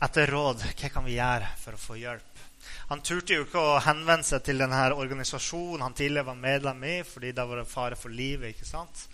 etter 0.03 0.35
råd 0.35 0.65
hva 0.67 0.91
kan 0.91 1.07
vi 1.07 1.15
gjøre 1.15 1.47
for 1.63 1.79
å 1.79 1.83
få 1.85 2.01
hjelp. 2.01 2.32
Han 2.93 3.01
turte 3.01 3.39
jo 3.39 3.47
ikke 3.47 3.57
å 3.57 3.79
henvende 3.81 4.27
seg 4.29 4.43
til 4.45 4.59
denne 4.61 4.79
organisasjonen 4.93 5.81
han 5.81 5.95
tidligere 5.97 6.27
var 6.27 6.37
medlem 6.37 6.83
i, 6.85 6.97
fordi 7.09 7.31
det 7.33 7.47
var 7.49 7.63
fare 7.65 7.97
for 7.97 8.13
livet. 8.13 8.53
ikke 8.53 8.69
sant? 8.69 9.07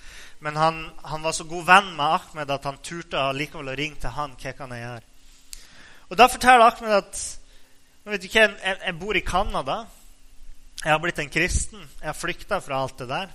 Men 0.43 0.59
han, 0.59 0.81
han, 1.05 1.23
var 1.23 1.37
så 1.37 1.47
god 1.47 1.69
venn 1.69 1.93
med 1.93 2.03
Ahmed 2.17 2.51
at 2.51 2.67
han 2.67 2.81
turte 2.83 3.23
likevel 3.39 3.71
å 3.71 3.77
ringe 3.79 4.01
til 4.03 4.17
han. 4.17 4.35
hva 4.35 4.55
kan 4.59 4.75
jeg 4.75 4.83
gjøre? 4.83 5.07
Og 6.09 6.19
Da 6.19 6.27
forteller 6.27 6.67
Ahmed 6.67 6.97
at 6.97 7.23
vet 8.09 8.25
du 8.25 8.29
jeg, 8.33 8.57
jeg 8.65 8.99
bor 8.99 9.15
i 9.15 9.23
Canada. 9.23 9.79
Jeg 10.83 10.91
har 10.97 10.99
blitt 11.07 11.23
en 11.23 11.31
kristen. 11.31 11.87
Jeg 12.01 12.11
har 12.11 12.19
flykta 12.19 12.59
fra 12.65 12.83
alt 12.83 12.99
det 12.99 13.09
der. 13.15 13.31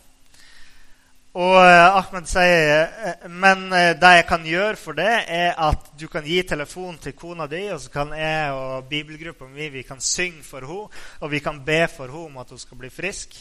Og 1.33 1.55
eh, 1.57 1.95
Ahmed 1.97 2.27
sier 2.29 2.83
eh, 2.85 3.23
men 3.25 3.65
eh, 3.73 3.95
det 3.97 4.09
jeg 4.19 4.25
kan 4.29 4.43
gjøre 4.45 4.77
for 4.77 4.93
det, 4.93 5.09
er 5.33 5.55
at 5.57 5.87
du 5.97 6.05
kan 6.05 6.25
gi 6.29 6.43
telefonen 6.45 6.99
til 7.01 7.15
kona 7.17 7.47
di, 7.49 7.63
og 7.73 7.79
så 7.81 7.89
kan 7.89 8.11
jeg 8.13 8.51
og 8.53 8.85
bibelgruppa 8.91 9.47
mi 9.49 9.71
vi 9.73 9.81
kan 9.81 10.01
synge 10.01 10.43
for 10.45 10.61
henne, 10.61 11.01
og 11.25 11.31
vi 11.31 11.39
kan 11.41 11.57
be 11.65 11.87
for 11.89 12.05
henne 12.05 12.29
om 12.29 12.37
at 12.37 12.53
hun 12.53 12.61
skal 12.61 12.77
bli 12.77 12.91
frisk. 12.93 13.33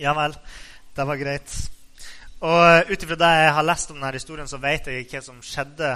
Ja 0.00 0.14
vel. 0.16 0.32
Det 0.96 1.06
var 1.06 1.20
greit. 1.20 1.56
Og 2.40 2.88
ut 2.88 3.04
ifra 3.04 3.18
det 3.20 3.32
jeg 3.36 3.52
har 3.58 3.66
lest 3.68 3.92
om 3.92 3.98
denne 4.00 4.16
historien, 4.16 4.48
så 4.48 4.60
vet 4.62 4.88
jeg 4.88 5.04
hva 5.10 5.20
som 5.26 5.42
skjedde 5.44 5.90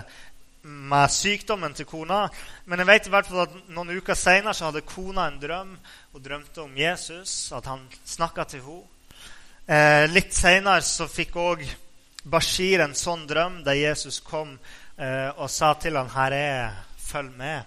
med 0.67 1.15
sykdommen 1.15 1.73
til 1.79 1.89
kona. 1.89 2.27
Men 2.67 2.83
jeg 2.83 2.91
vet 2.91 3.09
i 3.09 3.15
hvert 3.15 3.31
fall 3.31 3.47
at 3.47 3.57
noen 3.73 3.97
uker 3.97 4.19
seinere 4.19 4.69
hadde 4.69 4.85
kona 4.85 5.25
en 5.31 5.41
drøm. 5.41 5.73
Hun 6.13 6.23
drømte 6.23 6.67
om 6.67 6.77
Jesus, 6.77 7.49
at 7.57 7.65
han 7.65 7.89
snakka 8.05 8.45
til 8.45 8.63
henne. 8.67 8.96
Eh, 9.67 10.05
litt 10.15 10.31
seinere 10.31 11.09
fikk 11.11 11.37
òg 11.43 11.63
Bashir 12.31 12.85
en 12.85 12.93
sånn 12.95 13.25
drøm 13.27 13.65
der 13.67 13.75
Jesus 13.75 14.21
kom 14.23 14.53
eh, 14.55 15.31
og 15.43 15.51
sa 15.51 15.73
til 15.75 15.99
ham 15.99 16.07
'Her 16.07 16.33
er 16.33 16.47
jeg, 16.47 16.77
følg 16.99 17.33
med'. 17.35 17.65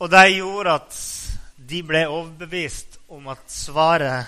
Og 0.00 0.10
det 0.10 0.24
gjorde 0.34 0.74
at 0.74 0.98
de 1.70 1.82
ble 1.82 2.02
overbevist 2.08 2.98
om 3.08 3.28
at 3.28 3.46
svaret 3.46 4.26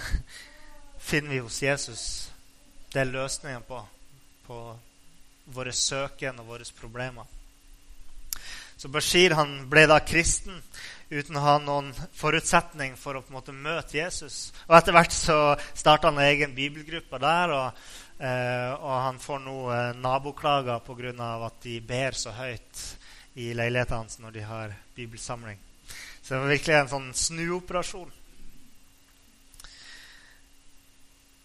finner 0.99 1.31
vi 1.31 1.39
hos 1.39 1.63
Jesus. 1.63 2.31
Det 2.93 3.01
er 3.01 3.11
løsningen 3.11 3.63
på, 3.67 3.83
på 4.47 4.79
våre 5.47 5.73
søken 5.73 6.39
og 6.39 6.47
våre 6.47 6.65
problemer. 6.81 7.27
Så 8.77 8.89
Bashir 8.89 9.35
han 9.35 9.69
ble 9.71 9.87
da 9.87 9.99
kristen 9.99 10.63
uten 11.13 11.37
å 11.37 11.45
ha 11.45 11.57
noen 11.61 11.91
forutsetning 12.17 12.95
for 12.97 13.19
å 13.19 13.23
på 13.25 13.33
en 13.33 13.37
måte 13.37 13.55
møte 13.55 13.99
Jesus. 13.99 14.53
Og 14.69 14.77
Etter 14.79 14.97
hvert 14.97 15.13
så 15.13 15.37
starta 15.77 16.09
han 16.09 16.23
egen 16.25 16.55
bibelgruppe 16.57 17.21
der. 17.21 17.53
Og, 17.53 17.83
eh, 18.19 18.73
og 18.79 18.97
han 19.07 19.21
får 19.21 19.45
nå 19.45 19.59
eh, 19.75 19.91
naboklager 20.01 20.81
pga. 20.87 21.13
at 21.47 21.61
de 21.63 21.81
ber 21.81 22.17
så 22.17 22.33
høyt 22.33 22.87
i 23.35 23.53
leiligheten 23.53 23.97
hans 23.97 24.19
når 24.19 24.33
de 24.33 24.41
har 24.41 24.75
bibelsamling. 24.97 25.59
Så 26.23 26.35
det 26.35 26.41
var 26.41 26.53
virkelig 26.55 26.77
en 26.79 26.93
sånn 26.93 27.15
snuoperasjon. 27.15 28.13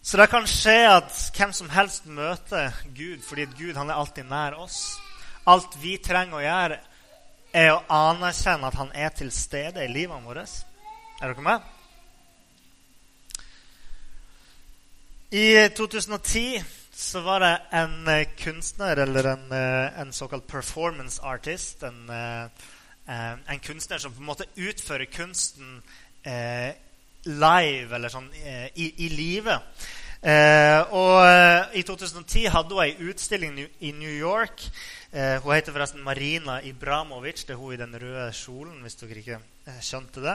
Så 0.02 0.16
det 0.16 0.30
kan 0.32 0.46
skje 0.48 0.78
at 0.88 1.12
hvem 1.36 1.52
som 1.52 1.68
helst 1.68 2.06
møter 2.06 2.72
Gud 2.96 3.20
fordi 3.26 3.44
Gud 3.58 3.76
han 3.76 3.90
er 3.90 4.00
alltid 4.00 4.24
nær 4.30 4.56
oss. 4.56 4.96
Alt 5.48 5.76
vi 5.82 5.98
trenger 6.00 6.38
å 6.38 6.44
gjøre, 6.44 6.78
er 7.58 7.72
å 7.74 7.82
anerkjenne 7.90 8.68
at 8.68 8.78
han 8.78 8.92
er 8.94 9.10
til 9.16 9.32
stede 9.34 9.82
i 9.84 9.90
livet 9.90 10.24
vårt. 10.24 10.58
Er 11.18 11.32
dere 11.32 11.44
med? 11.44 11.74
I 15.34 15.68
2010 15.76 16.62
så 16.98 17.20
var 17.20 17.42
det 17.44 17.54
en 17.78 18.08
eh, 18.08 18.28
kunstner, 18.38 18.96
eller 19.04 19.26
en, 19.34 19.52
eh, 19.52 20.00
en 20.00 20.12
såkalt 20.12 20.46
performance 20.46 21.22
artist 21.22 21.82
En, 21.82 22.08
eh, 22.10 22.48
en, 23.06 23.60
kunstner 23.60 23.98
som 23.98 24.12
på 24.12 24.20
en 24.20 24.28
måte 24.28 24.48
utfører 24.56 25.04
kunsten 25.04 25.82
live, 27.24 27.94
eller 27.94 28.12
sånn 28.12 28.26
i, 28.36 28.88
i 29.00 29.06
livet. 29.08 29.64
Eh, 30.22 30.80
og 30.98 31.76
i 31.78 31.82
2010 31.86 32.48
hadde 32.50 32.74
hun 32.74 32.82
ei 32.82 33.10
utstilling 33.10 33.60
i 33.80 33.92
New 33.94 34.10
York 34.10 34.66
Eh, 35.10 35.42
hun 35.42 35.54
heter 35.54 35.72
forresten 35.72 36.04
Marina 36.04 36.60
Ibramovic. 36.60 37.46
Det 37.46 37.54
er 37.54 37.56
hun 37.56 37.72
i 37.72 37.80
den 37.80 37.94
røde 37.96 38.28
kjolen, 38.36 38.82
hvis 38.84 38.98
dere 39.00 39.22
ikke 39.22 39.38
eh, 39.66 39.80
skjønte 39.80 40.20
det. 40.20 40.34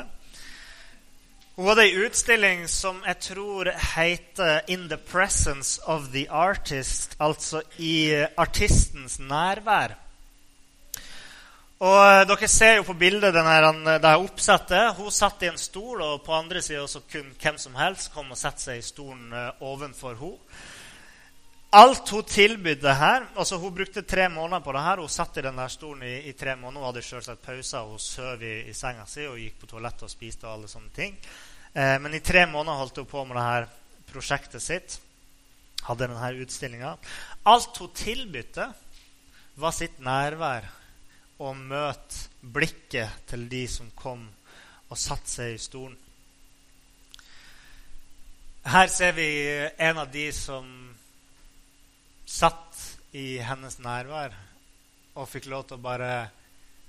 Hun 1.53 1.67
hadde 1.69 1.83
ei 1.85 1.99
utstilling 2.01 2.63
som 2.69 3.03
jeg 3.05 3.19
tror 3.21 3.69
heter 3.93 4.61
'In 4.67 4.87
the 4.89 4.97
presence 4.97 5.79
of 5.85 6.09
the 6.09 6.25
artist', 6.29 7.13
altså 7.19 7.61
i 7.77 8.09
eh, 8.09 8.27
artistens 8.37 9.19
nærvær. 9.19 9.93
Og 11.83 11.97
eh, 11.99 12.21
Dere 12.29 12.47
ser 12.47 12.77
jo 12.77 12.85
på 12.87 12.95
bildet 12.95 13.35
denne, 13.35 13.97
det 13.99 14.07
her 14.07 14.21
oppsettet. 14.21 14.93
Hun 14.95 15.11
satt 15.11 15.43
i 15.43 15.49
en 15.51 15.59
stol, 15.59 15.99
og 16.01 16.21
på 16.23 16.35
andre 16.37 16.61
sida 16.63 16.85
kunne 17.11 17.35
hvem 17.35 17.59
som 17.59 17.75
helst 17.75 18.13
komme 18.13 18.37
og 18.37 18.39
sette 18.39 18.69
seg 18.69 18.79
i 18.79 18.85
stolen 18.85 19.33
ovenfor 19.59 20.15
henne. 20.21 20.61
Alt 21.73 22.11
hun 22.13 22.21
tilbydde 22.21 22.91
her 22.93 23.23
altså 23.33 23.57
Hun 23.57 23.73
brukte 23.73 24.03
tre 24.05 24.27
måneder 24.29 24.61
på 24.61 24.73
det 24.75 24.81
her. 24.85 24.99
Hun 25.01 25.09
satt 25.09 25.37
i 25.37 25.41
den 25.41 25.57
der 25.57 25.71
stolen 25.73 26.03
i, 26.05 26.29
i 26.29 26.33
tre 26.37 26.53
måneder. 26.55 26.83
Hun 26.83 26.89
hadde 26.91 27.01
selvsagt 27.01 27.41
pauser. 27.41 27.87
Hun 27.89 27.99
sov 27.99 28.43
i, 28.45 28.53
i, 28.69 28.75
senga 28.77 29.07
si 29.09 29.25
og 29.25 29.39
gikk 29.41 29.57
på 29.63 29.71
toalettet 29.71 30.05
og 30.05 30.11
spiste. 30.11 30.45
og 30.45 30.53
alle 30.53 30.69
sånne 30.69 30.93
ting. 30.93 31.17
Eh, 31.73 31.97
men 32.03 32.13
i 32.13 32.21
tre 32.21 32.45
måneder 32.45 32.77
holdt 32.77 33.01
hun 33.01 33.09
på 33.09 33.25
med 33.25 33.39
det 33.39 33.47
her 33.47 33.67
prosjektet 34.11 34.61
sitt. 34.61 34.99
Hadde 35.87 36.05
denne 36.05 36.31
utstillinga. 36.45 36.93
Alt 37.49 37.81
hun 37.81 37.89
tilbydde, 37.97 38.69
var 39.57 39.73
sitt 39.73 39.97
nærvær 40.01 40.69
og 41.43 41.59
møte 41.59 42.47
blikket 42.55 43.27
til 43.27 43.45
de 43.51 43.65
som 43.67 43.91
kom 43.97 44.23
og 44.89 44.99
satte 44.99 45.29
seg 45.29 45.55
i 45.55 45.61
stolen. 45.61 45.97
Her 48.63 48.87
ser 48.87 49.11
vi 49.17 49.27
en 49.75 49.97
av 49.99 50.11
de 50.11 50.29
som 50.31 50.67
satt 52.23 52.79
i 53.19 53.35
hennes 53.43 53.75
nærvær 53.83 54.37
og 55.19 55.27
fikk 55.29 55.49
lov 55.51 55.65
til 55.67 55.77
å 55.77 55.83
bare, 55.83 56.13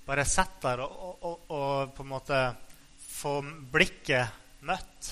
bare 0.06 0.24
sette 0.28 0.62
der 0.62 0.84
og, 0.84 1.18
og, 1.26 1.50
og, 1.50 1.96
på 1.96 2.06
en 2.06 2.12
måte 2.12 2.38
få 3.08 3.34
blikket 3.74 4.62
møtt. 4.64 5.10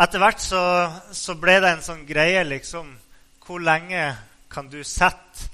Etter 0.00 0.22
hvert 0.22 0.40
så, 0.42 0.62
så, 1.12 1.36
ble 1.38 1.58
det 1.60 1.74
en 1.74 1.84
sånn 1.84 2.04
greie, 2.06 2.44
liksom 2.46 2.90
Hvor 3.42 3.62
lenge 3.64 4.02
kan 4.52 4.68
du 4.70 4.80
sette 4.86 5.48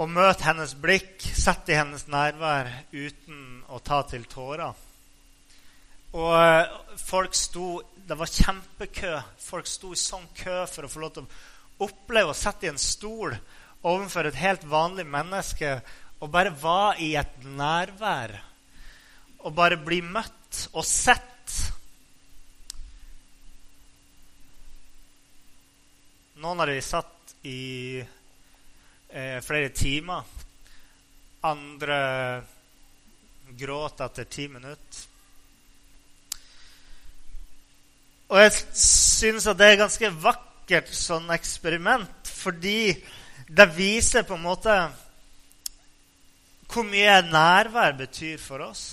og 0.00 0.08
møte 0.08 0.46
hennes 0.46 0.72
blikk, 0.80 1.20
sette 1.20 1.74
i 1.74 1.76
hennes 1.76 2.06
nærvær 2.08 2.70
uten 2.94 3.60
å 3.68 3.80
ta 3.84 4.00
til 4.08 4.24
tårer? 4.30 4.86
Og 6.16 6.32
eh, 6.34 6.70
folk 6.98 7.36
sto 7.36 7.66
Det 8.08 8.16
var 8.18 8.26
kjempekø. 8.32 9.12
Folk 9.38 9.68
sto 9.70 9.92
i 9.94 9.98
sånn 10.00 10.24
kø 10.34 10.64
for 10.66 10.86
å 10.86 10.90
få 10.90 11.02
lov 11.04 11.12
til 11.14 11.26
å 11.26 11.84
oppleve 11.86 12.32
å 12.32 12.34
sitte 12.34 12.66
i 12.66 12.70
en 12.72 12.80
stol 12.80 13.36
overfor 13.86 14.26
et 14.26 14.40
helt 14.40 14.64
vanlig 14.66 15.04
menneske 15.06 15.76
og 16.20 16.32
bare 16.32 16.50
være 16.50 16.96
i 17.04 17.12
et 17.20 17.44
nærvær. 17.44 18.34
Og 19.46 19.54
bare 19.54 19.78
bli 19.80 20.00
møtt 20.02 20.64
og 20.72 20.84
sett. 20.84 21.54
Noen 26.40 26.64
av 26.64 26.72
de 26.72 26.80
satt 26.82 27.36
i 27.46 27.60
eh, 29.12 29.40
flere 29.42 29.68
timer. 29.68 30.22
Andre 31.42 32.00
gråt 33.58 34.00
etter 34.00 34.24
ti 34.30 34.48
minutter. 34.48 35.06
Og 38.30 38.38
jeg 38.38 38.52
synes 38.78 39.46
at 39.50 39.58
det 39.58 39.72
er 39.72 39.80
ganske 39.80 40.10
vakkert 40.22 40.90
sånn 40.94 41.32
eksperiment, 41.34 42.30
fordi 42.30 42.94
det 43.50 43.66
viser 43.74 44.22
på 44.22 44.36
en 44.36 44.44
måte 44.44 44.76
hvor 46.70 46.86
mye 46.86 47.16
nærvær 47.26 47.96
betyr 47.98 48.38
for 48.38 48.62
oss. 48.62 48.84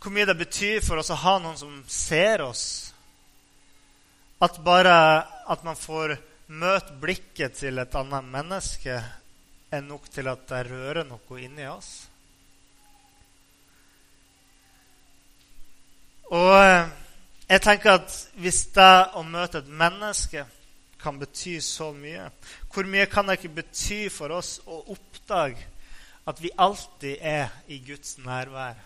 Hvor 0.00 0.12
mye 0.12 0.28
det 0.28 0.36
betyr 0.36 0.82
for 0.84 1.00
oss 1.00 1.08
å 1.12 1.16
ha 1.22 1.38
noen 1.40 1.56
som 1.56 1.78
ser 1.88 2.44
oss. 2.44 2.64
At 4.44 4.60
bare 4.64 4.92
at 5.48 5.64
man 5.64 5.76
får 5.80 6.18
møte 6.50 6.96
blikket 6.98 7.58
til 7.60 7.78
et 7.78 7.94
annet 7.94 8.26
menneske, 8.26 8.96
er 9.70 9.82
nok 9.86 10.08
til 10.10 10.26
at 10.30 10.48
det 10.50 10.64
rører 10.66 11.06
noe 11.06 11.38
inni 11.38 11.66
oss. 11.70 11.90
Og 16.34 16.54
eh, 16.58 16.90
jeg 17.50 17.62
tenker 17.62 17.98
at 17.98 18.16
hvis 18.38 18.64
det 18.74 18.90
å 19.18 19.22
møte 19.26 19.62
et 19.62 19.70
menneske 19.70 20.44
kan 21.00 21.18
bety 21.18 21.56
så 21.64 21.90
mye, 21.96 22.28
hvor 22.70 22.86
mye 22.86 23.08
kan 23.10 23.26
det 23.26 23.38
ikke 23.38 23.56
bety 23.62 24.04
for 24.12 24.34
oss 24.34 24.58
å 24.66 24.82
oppdage 24.94 25.66
at 26.30 26.42
vi 26.42 26.52
alltid 26.54 27.18
er 27.26 27.50
i 27.70 27.80
Guds 27.82 28.18
nærvær? 28.22 28.78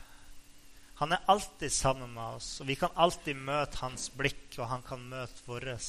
Han 1.01 1.13
er 1.13 1.29
alltid 1.29 1.73
sammen 1.75 2.13
med 2.15 2.39
oss, 2.39 2.61
og 2.63 2.69
vi 2.71 2.77
kan 2.79 2.93
alltid 2.95 3.37
møte 3.37 3.81
hans 3.83 4.09
blikk, 4.15 4.53
og 4.61 4.69
han 4.71 4.85
kan 4.87 5.03
møte 5.11 5.45
vårt. 5.49 5.89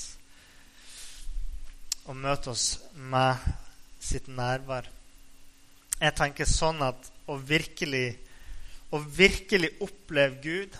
Og 2.05 2.17
møte 2.17 2.51
oss 2.53 2.79
med 2.95 3.41
sitt 3.99 4.27
nærvær. 4.29 4.87
Jeg 5.99 6.13
tenker 6.17 6.45
sånn 6.49 6.83
at 6.85 7.11
å 7.31 7.37
virkelig, 7.41 8.17
å 8.93 8.99
virkelig 8.99 9.71
oppleve 9.81 10.41
Gud 10.43 10.77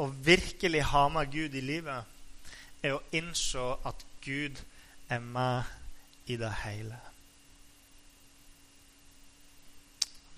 å 0.00 0.08
virkelig 0.24 0.80
ha 0.94 1.04
med 1.12 1.32
Gud 1.32 1.54
i 1.54 1.60
livet, 1.64 2.08
er 2.80 2.96
å 2.96 3.02
innse 3.12 3.60
at 3.84 4.04
Gud 4.24 4.56
er 5.12 5.20
med 5.20 5.68
i 6.30 6.38
det 6.40 6.52
hele. 6.62 6.96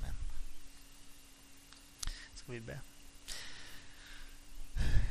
Amen. 0.01 0.19
Skal 2.41 2.57
vi 2.57 2.63
be. 2.73 2.81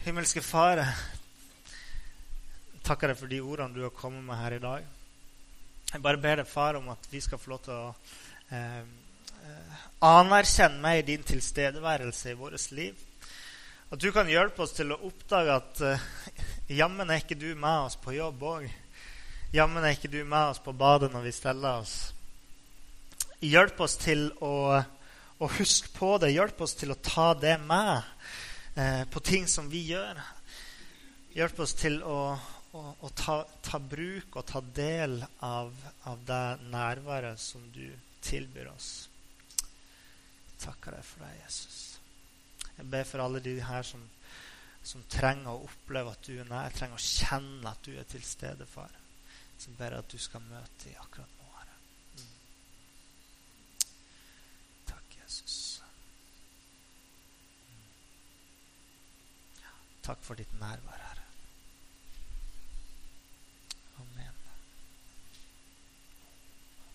Himmelske 0.04 0.44
Far, 0.44 0.82
takker 2.84 3.14
deg 3.14 3.22
for 3.22 3.32
de 3.32 3.40
ordene 3.46 3.78
du 3.78 3.86
har 3.86 3.96
kommet 3.96 4.26
med 4.28 4.42
her 4.42 4.58
i 4.58 4.64
dag. 4.64 5.01
Jeg 5.92 6.00
bare 6.00 6.20
ber 6.24 6.40
deg, 6.40 6.48
far, 6.48 6.78
om 6.80 6.86
at 6.94 7.08
vi 7.12 7.20
skal 7.20 7.40
få 7.40 7.52
lov 7.52 7.64
til 7.66 7.76
å 7.76 7.88
eh, 8.56 8.84
eh 9.44 9.80
anerkjenne 10.08 10.80
meg 10.82 11.02
i 11.02 11.08
din 11.12 11.26
tilstedeværelse 11.28 12.32
i 12.32 12.38
vårt 12.40 12.72
liv. 12.72 12.96
At 13.92 14.00
du 14.00 14.08
kan 14.16 14.30
hjelpe 14.32 14.64
oss 14.64 14.72
til 14.72 14.94
å 14.96 15.02
oppdage 15.04 15.58
at 15.60 15.82
eh, 15.84 16.06
jammen 16.80 17.12
er 17.12 17.20
ikke 17.20 17.36
du 17.36 17.50
med 17.60 17.90
oss 17.90 18.00
på 18.00 18.16
jobb 18.16 18.46
òg. 18.54 18.70
Jammen 19.52 19.84
er 19.84 19.98
ikke 19.98 20.14
du 20.14 20.22
med 20.24 20.54
oss 20.54 20.62
på 20.64 20.72
badet 20.72 21.12
når 21.12 21.28
vi 21.28 21.36
steller 21.36 21.82
oss. 21.84 21.96
Hjelp 23.44 23.84
oss 23.84 23.98
til 24.00 24.30
å, 24.40 24.80
å 25.44 25.52
huske 25.58 25.92
på 25.98 26.14
det. 26.24 26.32
Hjelp 26.32 26.64
oss 26.64 26.78
til 26.80 26.96
å 26.96 27.00
ta 27.04 27.34
det 27.36 27.58
med 27.66 27.98
eh, 28.80 29.04
på 29.12 29.20
ting 29.28 29.44
som 29.44 29.68
vi 29.68 29.84
gjør. 29.92 30.24
Hjelp 31.36 31.60
oss 31.68 31.76
til 31.76 32.00
å, 32.08 32.40
å, 32.72 32.82
å 33.04 33.10
ta, 33.16 33.42
ta, 33.64 33.80
bruk 33.80 34.38
og 34.40 34.46
ta 34.48 34.62
del 34.76 35.20
av, 35.44 35.74
av 36.08 36.24
det 36.28 36.46
nærværet 36.72 37.40
som 37.42 37.66
du 37.76 37.88
tilbyr 38.24 38.72
oss. 38.72 38.92
Takker 40.62 40.96
deg 40.96 41.06
for 41.06 41.26
deg, 41.26 41.36
Jesus. 41.42 41.80
Jeg 42.78 42.88
ber 42.94 43.06
for 43.08 43.24
alle 43.24 43.42
de 43.44 43.58
her 43.66 43.86
som, 43.86 44.04
som 44.84 45.04
trenger 45.12 45.52
å 45.52 45.68
oppleve 45.68 46.14
at 46.14 46.26
du 46.28 46.36
er 46.38 46.50
nær, 46.50 46.74
trenger 46.76 46.98
å 46.98 47.06
kjenne 47.06 47.74
at 47.74 47.84
du 47.86 47.96
er 47.98 48.08
til 48.10 48.24
stede, 48.26 48.68
far. 48.70 48.94
Så 49.62 49.74
ber 49.78 49.94
jeg 49.94 50.06
at 50.06 50.14
du 50.14 50.20
skal 50.22 50.48
møte 50.48 50.88
dem 50.88 51.02
akkurat 51.04 51.38
nå, 51.38 51.50
Herre. 51.60 51.78
Mm. 52.18 52.32
Takk, 54.90 55.18
Jesus. 55.20 55.58
Mm. 57.68 57.88
Takk 60.08 60.26
for 60.26 60.40
ditt 60.40 60.60
nærvær. 60.62 61.11